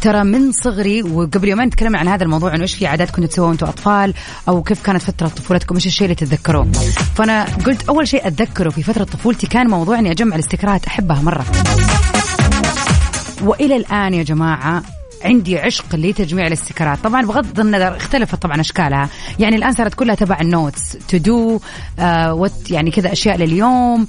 ترى 0.00 0.24
من 0.24 0.52
صغري 0.52 1.02
وقبل 1.02 1.48
يومين 1.48 1.70
تكلمنا 1.70 1.98
عن 1.98 2.08
هذا 2.08 2.24
الموضوع 2.24 2.54
انه 2.54 2.62
إيش 2.62 2.74
في 2.74 2.86
عادات 2.86 3.10
كنتوا 3.10 3.26
تسووها 3.26 3.48
وأنتم 3.48 3.66
أطفال 3.66 4.14
أو 4.48 4.62
كيف 4.62 4.82
كانت 4.82 5.02
فترة 5.02 5.28
طفولتكم 5.28 5.74
إيش 5.74 5.86
الشيء 5.86 6.04
اللي 6.04 6.14
تتذكروه. 6.14 6.72
فأنا 7.14 7.44
قلت 7.44 7.88
أول 7.88 8.08
شيء 8.08 8.26
أتذكره 8.26 8.70
في 8.70 8.82
فترة 8.82 9.04
طفولتي 9.04 9.46
كان 9.46 9.70
موضوع 9.70 9.98
إني 9.98 10.10
أجمع 10.10 10.34
الاستكرات 10.34 10.86
أحبها 10.86 11.22
مرة. 11.22 11.44
وإلى 13.42 13.76
الآن 13.76 14.14
يا 14.14 14.22
جماعة 14.22 14.82
عندي 15.24 15.58
عشق 15.58 15.94
لتجميع 15.94 16.46
الاستيكرات 16.46 16.98
طبعا 16.98 17.26
بغض 17.26 17.60
النظر 17.60 17.96
اختلفت 17.96 18.42
طبعا 18.42 18.60
أشكالها. 18.60 19.08
يعني 19.38 19.56
الآن 19.56 19.72
صارت 19.72 19.94
كلها 19.94 20.14
تبع 20.14 20.40
ال 20.40 20.48
notes. 20.48 20.96
to 21.08 21.16
do 21.16 21.60
what 22.30 22.70
يعني 22.70 22.90
كذا 22.90 23.12
أشياء 23.12 23.36
لليوم 23.36 24.06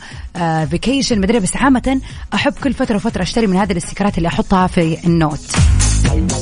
vacation 0.69 1.15
آه 1.15 1.19
مدري 1.19 1.39
بس 1.39 1.56
عامه 1.56 2.02
أحب 2.34 2.54
كل 2.63 2.74
فترة 2.74 2.95
وفترة 2.95 3.22
أشتري 3.22 3.48
من 3.48 3.58
هذه 3.58 3.72
الاستيكرات 3.72 4.17
اللي 4.17 4.28
أحطها 4.28 4.67
في 4.67 5.06
ال 5.06 5.18
note. 5.18 5.79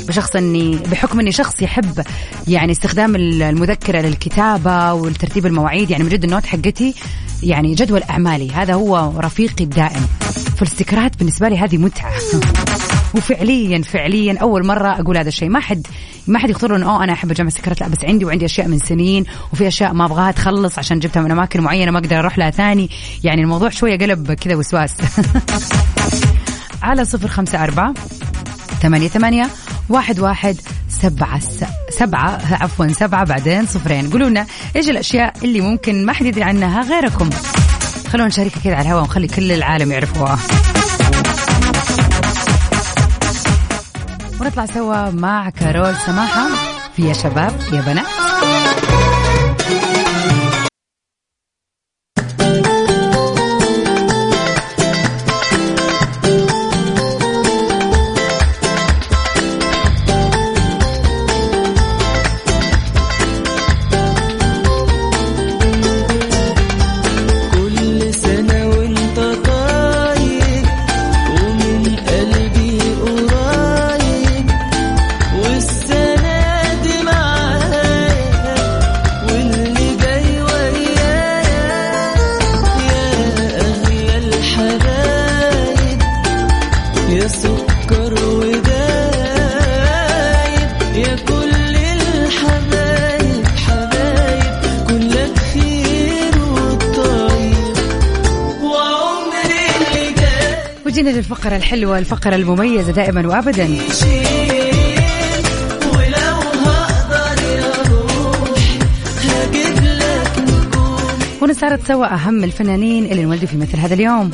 بشخص 0.08 0.36
اني 0.36 0.76
بحكم 0.76 1.20
إني 1.20 1.32
شخص 1.32 1.62
يحب 1.62 2.04
يعني 2.48 2.72
استخدام 2.72 3.16
المذكرة 3.16 4.02
للكتابة 4.02 4.94
والترتيب 4.94 5.46
المواعيد 5.46 5.92
يعني 5.92 6.04
من 6.04 6.10
جد 6.10 6.24
ال 6.24 6.28
note 6.28 6.46
حقتي 6.46 6.94
يعني 7.44 7.76
جدول 7.76 8.04
أعمالي. 8.04 8.52
هذا 8.52 8.74
هو 8.74 9.14
رفيقي 9.18 9.64
الدائم. 9.64 10.08
فالاستيكرات 10.58 11.18
بالنسبة 11.18 11.50
لي 11.50 11.58
هذه 11.58 11.78
متعة. 11.78 12.12
وفعليا 13.16 13.82
فعليا 13.82 14.38
أول 14.38 14.66
مرة 14.66 15.00
أقول 15.00 15.18
هذا 15.18 15.28
الشيء. 15.28 15.50
ما 15.50 15.60
حد 15.60 15.88
ما 16.28 16.40
حد 16.40 16.50
يخطر 16.50 16.76
انه 16.76 17.04
أنا 17.04 17.14
أحب 17.14 17.32
اجمع 17.32 17.50
سكرات 17.50 17.82
لا 17.82 17.88
بس 17.88 17.98
عندي 18.04 18.26
وعندي 18.26 18.46
أشياء 18.46 18.68
من 18.68 18.80
سنين 18.80 19.26
وفي 19.54 19.68
أشياء 19.68 19.94
ما 19.94 20.06
أبغاها 20.06 20.32
تخلص 20.32 20.80
عشان 20.80 21.00
جبتها 21.00 21.22
من 21.22 21.32
أماكن 21.32 21.62
معينة 21.62 21.92
ما 21.92 22.00
أقدر 22.00 22.20
أروح 22.20 22.38
لها 22.38 22.50
ثاني. 22.50 22.90
يعني 23.24 23.42
الموضوع 23.42 23.70
شوية 23.70 23.98
قلب 23.98 24.34
كذا 24.34 24.56
وسواس. 24.56 24.94
على 26.84 27.06
صفر 27.06 27.28
خمسة 27.28 27.64
أربعة 27.64 27.94
ثمانية 28.82 29.08
ثمانية 29.08 29.50
واحد 29.90 30.20
واحد 30.20 30.58
سبعة 30.90 31.40
سبعة 31.90 32.42
عفوا 32.52 32.88
سبعة 32.88 33.26
بعدين 33.26 33.66
صفرين. 33.66 34.10
قولوا 34.10 34.30
لنا 34.30 34.46
إيش 34.76 34.90
الأشياء 34.90 35.34
اللي 35.44 35.62
ممكن 35.62 36.06
ما 36.06 36.14
حد 36.14 36.26
يدري 36.26 36.44
عنها 36.44 36.82
غيركم. 36.82 37.30
خلونا 38.12 38.28
نشاركها 38.28 38.60
كذا 38.64 38.76
على 38.76 38.82
الهواء 38.82 39.02
ونخلي 39.02 39.28
كل 39.28 39.52
العالم 39.52 39.92
يعرفوها. 39.92 40.40
ونطلع 44.42 44.66
سوا 44.66 45.10
مع 45.10 45.50
كارول 45.50 45.96
سماحة. 46.06 46.48
في 46.96 47.08
يا 47.08 47.14
شباب 47.14 47.54
يا 47.74 47.82
بنات. 47.82 48.06
وجينا 100.98 101.10
للفقرة 101.10 101.56
الحلوة 101.56 101.98
الفقرة 101.98 102.36
المميزة 102.36 102.92
دائما 102.92 103.28
وابدا. 103.28 103.70
ونستعرض 111.58 111.88
سوا 111.88 112.14
أهم 112.14 112.44
الفنانين 112.44 113.06
اللي 113.06 113.24
انولدوا 113.24 113.48
في 113.48 113.58
مثل 113.58 113.78
هذا 113.78 113.94
اليوم. 113.94 114.32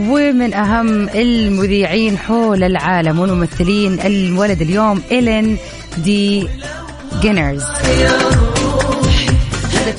ومن 0.00 0.54
أهم 0.54 1.08
المذيعين 1.08 2.18
حول 2.18 2.64
العالم 2.64 3.18
والممثلين 3.18 4.00
المولد 4.00 4.62
اليوم 4.62 5.02
إيلين 5.12 5.56
دي 5.98 6.48
جينرز. 7.20 7.62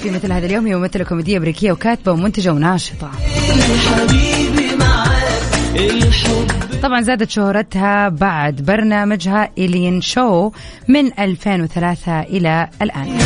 في 0.01 0.09
مثل 0.09 0.31
هذا 0.31 0.45
اليوم 0.45 0.67
هي 0.67 0.75
ممثلة 0.75 1.03
كوميدية 1.03 1.37
أمريكية 1.37 1.71
وكاتبة 1.71 2.11
ومنتجة 2.11 2.53
وناشطة. 2.53 3.11
طبعا 6.83 7.01
زادت 7.01 7.29
شهرتها 7.29 8.09
بعد 8.09 8.61
برنامجها 8.61 9.49
إلين 9.57 10.01
شو 10.01 10.51
من 10.87 11.19
2003 11.19 12.21
إلى 12.21 12.69
الآن. 12.81 13.17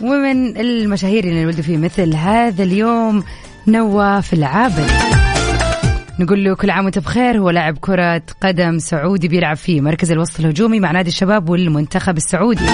ومن 0.00 0.56
المشاهير 0.56 1.24
اللي 1.24 1.46
ولدوا 1.46 1.62
في 1.62 1.76
مثل 1.76 2.14
هذا 2.14 2.62
اليوم 2.62 3.24
نواف 3.66 4.32
العابد. 4.32 4.90
نقول 6.20 6.44
له 6.44 6.54
كل 6.54 6.70
عام 6.70 6.84
وانت 6.84 6.98
بخير 6.98 7.38
هو 7.38 7.50
لاعب 7.50 7.78
كرة 7.78 8.22
قدم 8.40 8.78
سعودي 8.78 9.28
بيلعب 9.28 9.56
في 9.56 9.80
مركز 9.80 10.12
الوسط 10.12 10.40
الهجومي 10.40 10.80
مع 10.80 10.90
نادي 10.90 11.08
الشباب 11.08 11.48
والمنتخب 11.48 12.16
السعودي. 12.16 12.64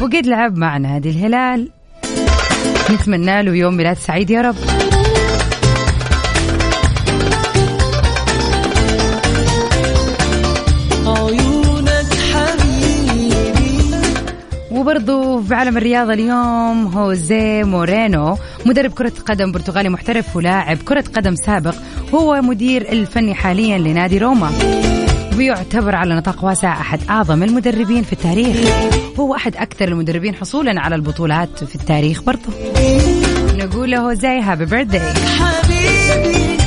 وقد 0.00 0.26
لعب 0.26 0.56
مع 0.56 0.76
نادي 0.76 1.10
الهلال 1.10 1.79
نتمنى 2.90 3.42
له 3.42 3.54
يوم 3.54 3.76
ميلاد 3.76 3.96
سعيد 3.98 4.30
يا 4.30 4.40
رب. 4.40 4.56
عيونك 11.06 12.14
حبيبي. 12.32 13.80
وبرضو 14.70 15.42
في 15.42 15.54
عالم 15.54 15.76
الرياضة 15.76 16.12
اليوم 16.12 16.86
هوزيه 16.86 17.64
مورينو 17.64 18.38
مدرب 18.66 18.92
كرة 18.92 19.12
قدم 19.26 19.52
برتغالي 19.52 19.88
محترف 19.88 20.36
ولاعب 20.36 20.76
كرة 20.76 21.04
قدم 21.14 21.34
سابق 21.34 21.74
هو 22.14 22.42
مدير 22.42 22.92
الفني 22.92 23.34
حاليا 23.34 23.78
لنادي 23.78 24.18
روما. 24.18 24.50
ويعتبر 25.36 25.94
على 25.94 26.14
نطاق 26.14 26.44
واسع 26.44 26.72
أحد 26.80 27.00
أعظم 27.10 27.42
المدربين 27.42 28.02
في 28.02 28.12
التاريخ. 28.12 28.56
هو 29.18 29.34
أحد 29.34 29.56
أكثر 29.56 29.88
المدربين 29.88 30.34
حصولا 30.34 30.80
على 30.80 30.94
البطولات 30.94 31.64
في 31.64 31.74
التاريخ 31.74 32.22
برضو. 32.22 32.50
نقول 33.54 33.90
له 33.90 33.98
هوزيه 33.98 34.52
هابي 34.52 34.64
بيرثداي 34.64 35.00
حبيبي 35.38 36.60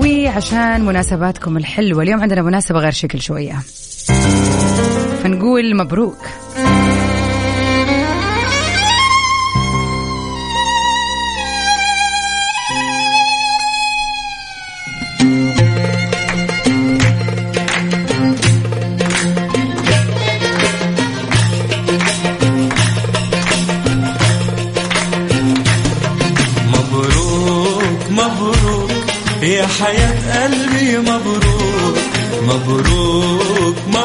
وعشان 0.00 0.84
مناسباتكم 0.84 1.56
الحلوة 1.56 2.02
اليوم 2.02 2.20
عندنا 2.20 2.42
مناسبة 2.42 2.78
غير 2.78 2.92
شكل 2.92 3.20
شوية. 3.20 3.58
فنقول 5.22 5.76
مبروك. 5.76 6.18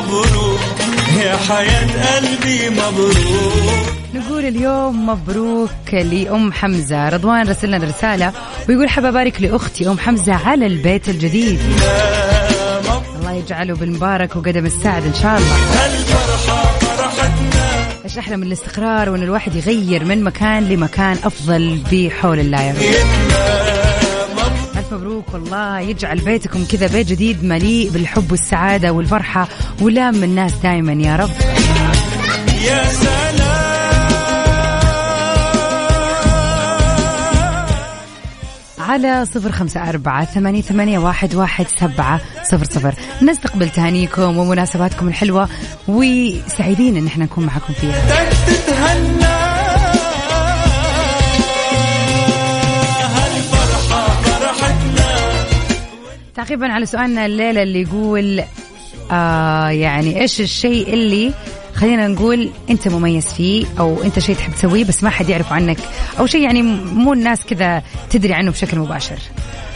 مبروك. 0.02 0.60
يا 1.24 1.38
حياة 1.38 2.16
قلبي 2.16 2.70
مبروك. 2.70 3.86
نقول 4.14 4.46
اليوم 4.46 5.10
مبروك 5.10 5.94
لأم 5.94 6.54
حمزة. 6.54 7.10
رضوان 7.10 7.50
رسل 7.50 7.68
لنا 7.72 7.86
رسالة 7.88 8.34
ويقول 8.70 8.90
حابة 8.90 9.10
أبارك 9.10 9.42
لأختي 9.42 9.88
أم 9.88 10.00
حمزة 10.00 10.34
على 10.34 10.66
البيت 10.66 11.10
الجديد. 11.10 11.60
الله 13.20 13.32
يجعله 13.34 13.76
بالمبارك 13.76 14.36
وقدم 14.36 14.66
السعد 14.66 15.06
إن 15.06 15.14
شاء 15.14 15.38
الله. 15.38 15.58
إيش 18.06 18.18
أحلى 18.18 18.38
من 18.38 18.44
الاستقرار 18.48 19.10
وإن 19.10 19.24
الواحد 19.24 19.56
يغير 19.56 20.06
من 20.06 20.24
مكان 20.24 20.70
لمكان 20.70 21.18
أفضل 21.24 21.80
بحول 21.92 22.40
الله. 22.40 22.62
يا 22.62 22.74
رب 22.74 23.63
مبروك 24.94 25.34
والله. 25.34 25.80
يجعل 25.80 26.20
بيتكم 26.20 26.66
كذا 26.66 26.88
بيت 26.88 27.08
جديد 27.08 27.44
مليء 27.44 27.90
بالحب 27.90 28.32
والسعادة 28.32 28.92
والفرحة 28.92 29.48
ولام 29.82 30.24
الناس 30.24 30.54
دائما 30.54 30.94
يا 30.94 31.16
رب. 31.16 31.30
يا 32.62 32.84
سلام. 32.84 33.24
على 38.80 39.26
صفر 39.26 39.52
خمسة 39.52 39.90
أربعة 39.90 40.26
ثمانية, 40.26 40.62
ثمانية 40.62 41.00
واحد, 41.00 41.36
واحد 41.36 41.66
سبعة 41.80 42.22
صفر 42.44 42.66
صفر. 42.66 42.94
نستقبل 43.22 43.70
تهانيكم 43.70 44.38
ومناسباتكم 44.38 45.08
الحلوة 45.08 45.50
وسعيدين 45.88 46.98
إن 46.98 47.08
إحنا 47.08 47.26
نكون 47.26 47.46
معكم 47.46 47.74
فيها. 47.74 48.02
تعقيبا 56.44 56.68
على 56.74 56.86
سؤالنا 56.86 57.26
الليلة 57.26 57.64
اللي 57.64 57.82
يقول 57.82 58.44
آه 59.12 59.68
يعني 59.70 60.22
إيش 60.22 60.42
الشيء 60.42 60.94
اللي 60.94 61.34
خلينا 61.76 62.08
نقول 62.08 62.50
أنت 62.70 62.88
مميز 62.88 63.34
فيه 63.34 63.66
أو 63.80 64.04
أنت 64.04 64.20
شيء 64.20 64.36
تحب 64.36 64.54
تسويه 64.54 64.86
بس 64.86 65.04
ما 65.04 65.10
حد 65.10 65.30
يعرف 65.30 65.54
عنك؟ 65.54 65.78
أو 66.20 66.26
شيء 66.26 66.42
يعني 66.42 66.62
مو 66.62 67.14
الناس 67.14 67.46
كذا 67.46 67.84
تدري 68.10 68.34
عنه 68.34 68.52
بشكل 68.52 68.80
مباشر. 68.80 69.16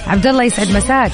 عبد 0.07 0.27
الله 0.27 0.43
يسعد 0.43 0.71
مساك. 0.71 1.11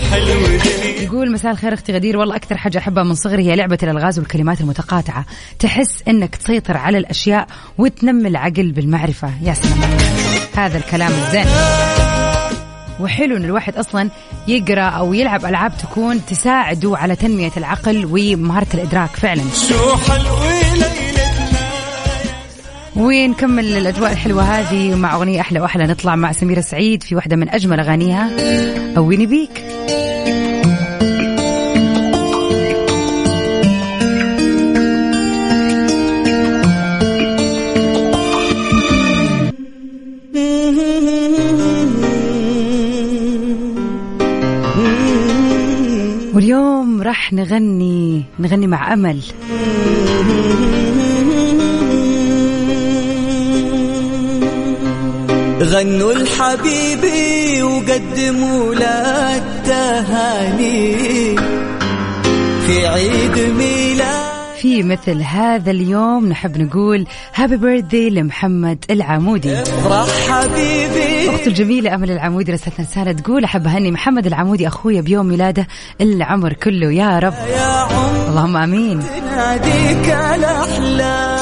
يقول 1.01 1.31
مساء 1.31 1.51
الخير 1.51 1.73
أختي 1.73 1.93
غدير. 1.93 2.17
والله 2.17 2.35
أكثر 2.35 2.57
حاجة 2.57 2.77
أحبها 2.77 3.03
من 3.03 3.15
صغري 3.15 3.51
هي 3.51 3.55
لعبة 3.55 3.77
الألغاز 3.83 4.19
والكلمات 4.19 4.61
المتقاطعة. 4.61 5.25
تحس 5.59 6.03
إنك 6.07 6.35
تسيطر 6.35 6.77
على 6.77 6.97
الأشياء 6.97 7.47
وتنمي 7.77 8.27
العقل 8.27 8.71
بالمعرفة. 8.71 9.29
يا 9.43 9.53
سلام. 9.53 9.97
هذا 10.55 10.77
الكلام 10.77 11.11
الزين 11.11 11.45
وحلو 12.99 13.37
إن 13.37 13.45
الواحد 13.45 13.77
أصلا 13.77 14.09
يقرأ 14.47 14.81
أو 14.81 15.13
يلعب 15.13 15.45
ألعاب 15.45 15.77
تكون 15.77 16.25
تساعده 16.25 16.97
على 16.97 17.15
تنمية 17.15 17.51
العقل 17.57 18.07
ومهارة 18.11 18.67
الإدراك 18.73 19.09
فعلا. 19.09 19.43
شو 19.67 19.95
ليلتنا. 20.09 20.93
ونكمل 22.95 23.77
الأجواء 23.77 24.11
الحلوة 24.11 24.43
هذه 24.43 24.95
مع 24.95 25.15
أغنية 25.15 25.41
أحلى 25.41 25.59
وأحلى. 25.59 25.87
نطلع 25.87 26.15
مع 26.15 26.31
سميرة 26.31 26.61
سعيد 26.61 27.03
في 27.03 27.15
واحدة 27.15 27.35
من 27.35 27.49
أجمل 27.49 27.79
أغانيها. 27.79 28.29
اويني 28.97 29.25
بيك. 29.25 29.63
واليوم 46.53 47.01
راح 47.01 47.33
نغني 47.33 48.23
نغني 48.39 48.67
مع 48.67 48.93
أمل. 48.93 49.19
غنوا 55.61 56.13
لحبيبي 56.13 57.63
وقدموا 57.63 58.75
له 58.75 59.37
التهاني. 59.37 60.95
في 62.67 62.87
عيد 62.87 63.53
ميلاد 63.57 64.22
في 64.63 64.83
مثل 64.83 65.21
هذا 65.21 65.71
اليوم 65.71 66.29
نحب 66.29 66.57
نقول 66.57 67.07
هابي 67.35 67.57
بيرثدي 67.57 68.09
لمحمد 68.09 68.85
العمودي. 68.89 69.61
افرح 69.61 70.29
حبيبي. 70.29 71.29
اخته 71.29 71.47
الجميلة 71.47 71.95
أمل 71.95 72.11
العمودي 72.11 72.51
رسلتنا 72.51 72.85
رسالة 72.85 73.11
تقول 73.11 73.43
أحب 73.43 73.67
أهني 73.67 73.91
محمد 73.91 74.25
العمودي 74.27 74.67
أخويا 74.67 75.01
بيوم 75.01 75.25
ميلاده 75.25 75.67
العمر 76.01 76.53
كله. 76.53 76.91
يا 76.91 77.19
رب. 77.19 77.33
يا 77.33 77.87
اللهم 78.29 78.57
آمين. 78.57 79.03
الأحلام. 80.35 81.32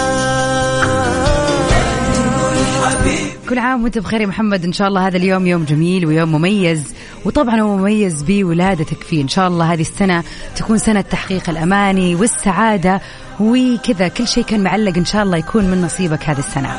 كل 3.52 3.60
عام 3.60 3.84
وانت 3.84 3.98
بخير 3.98 4.22
يا 4.22 4.26
محمد. 4.26 4.66
إن 4.66 4.74
شاء 4.74 4.88
الله 4.88 5.08
هذا 5.08 5.18
اليوم 5.18 5.48
يوم 5.48 5.64
جميل 5.64 6.06
ويوم 6.06 6.32
مميز. 6.32 6.84
وطبعا 7.26 7.62
هو 7.62 7.78
مميز 7.78 8.24
بولادتك 8.24 9.04
فيه. 9.04 9.22
إن 9.22 9.28
شاء 9.28 9.48
الله 9.48 9.74
هذه 9.74 9.82
السنة 9.82 10.24
تكون 10.56 10.78
سنة 10.78 11.02
تحقيق 11.02 11.50
الأماني 11.50 12.16
والسعادة. 12.16 13.02
وكذا 13.40 14.08
كل 14.08 14.28
شيء 14.28 14.44
كان 14.44 14.64
معلق. 14.64 14.98
إن 14.98 15.06
شاء 15.06 15.24
الله 15.24 15.38
يكون 15.38 15.66
من 15.66 15.82
نصيبك 15.82 16.30
هذه 16.30 16.40
السنة. 16.40 16.70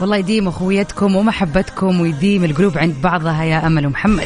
والله 0.00 0.16
يديم 0.16 0.48
أخويتكم 0.48 1.16
ومحبتكم 1.16 2.00
ويديم 2.00 2.44
القلوب 2.44 2.78
عند 2.78 2.94
بعضها 3.02 3.44
يا 3.44 3.66
أمل 3.66 3.86
ومحمد 3.86 4.24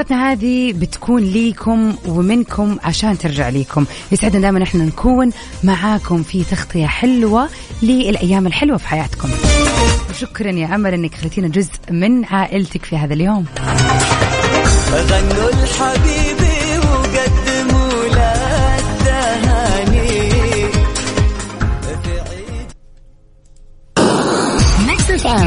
فقرتنا 0.00 0.32
هذه 0.32 0.72
بتكون 0.72 1.22
ليكم 1.22 1.94
ومنكم 2.08 2.76
عشان 2.84 3.18
ترجع 3.18 3.48
ليكم. 3.48 3.84
يسعدنا 4.12 4.40
دائما 4.40 4.62
إحنا 4.62 4.84
نكون 4.84 5.32
معاكم 5.64 6.22
في 6.22 6.44
تغطية 6.44 6.86
حلوة 6.86 7.48
للأيام 7.82 8.46
الحلوة 8.46 8.76
في 8.76 8.88
حياتكم. 8.88 9.28
وشكرا 10.10 10.50
يا 10.50 10.74
أمل 10.74 10.94
أنك 10.94 11.14
خليتينا 11.14 11.48
جزء 11.48 11.70
من 11.90 12.24
عائلتك 12.24 12.84
في 12.84 12.96
هذا 12.96 13.14
اليوم. 13.14 13.44
غنوا 14.92 15.48
الحبيبي 15.48 16.49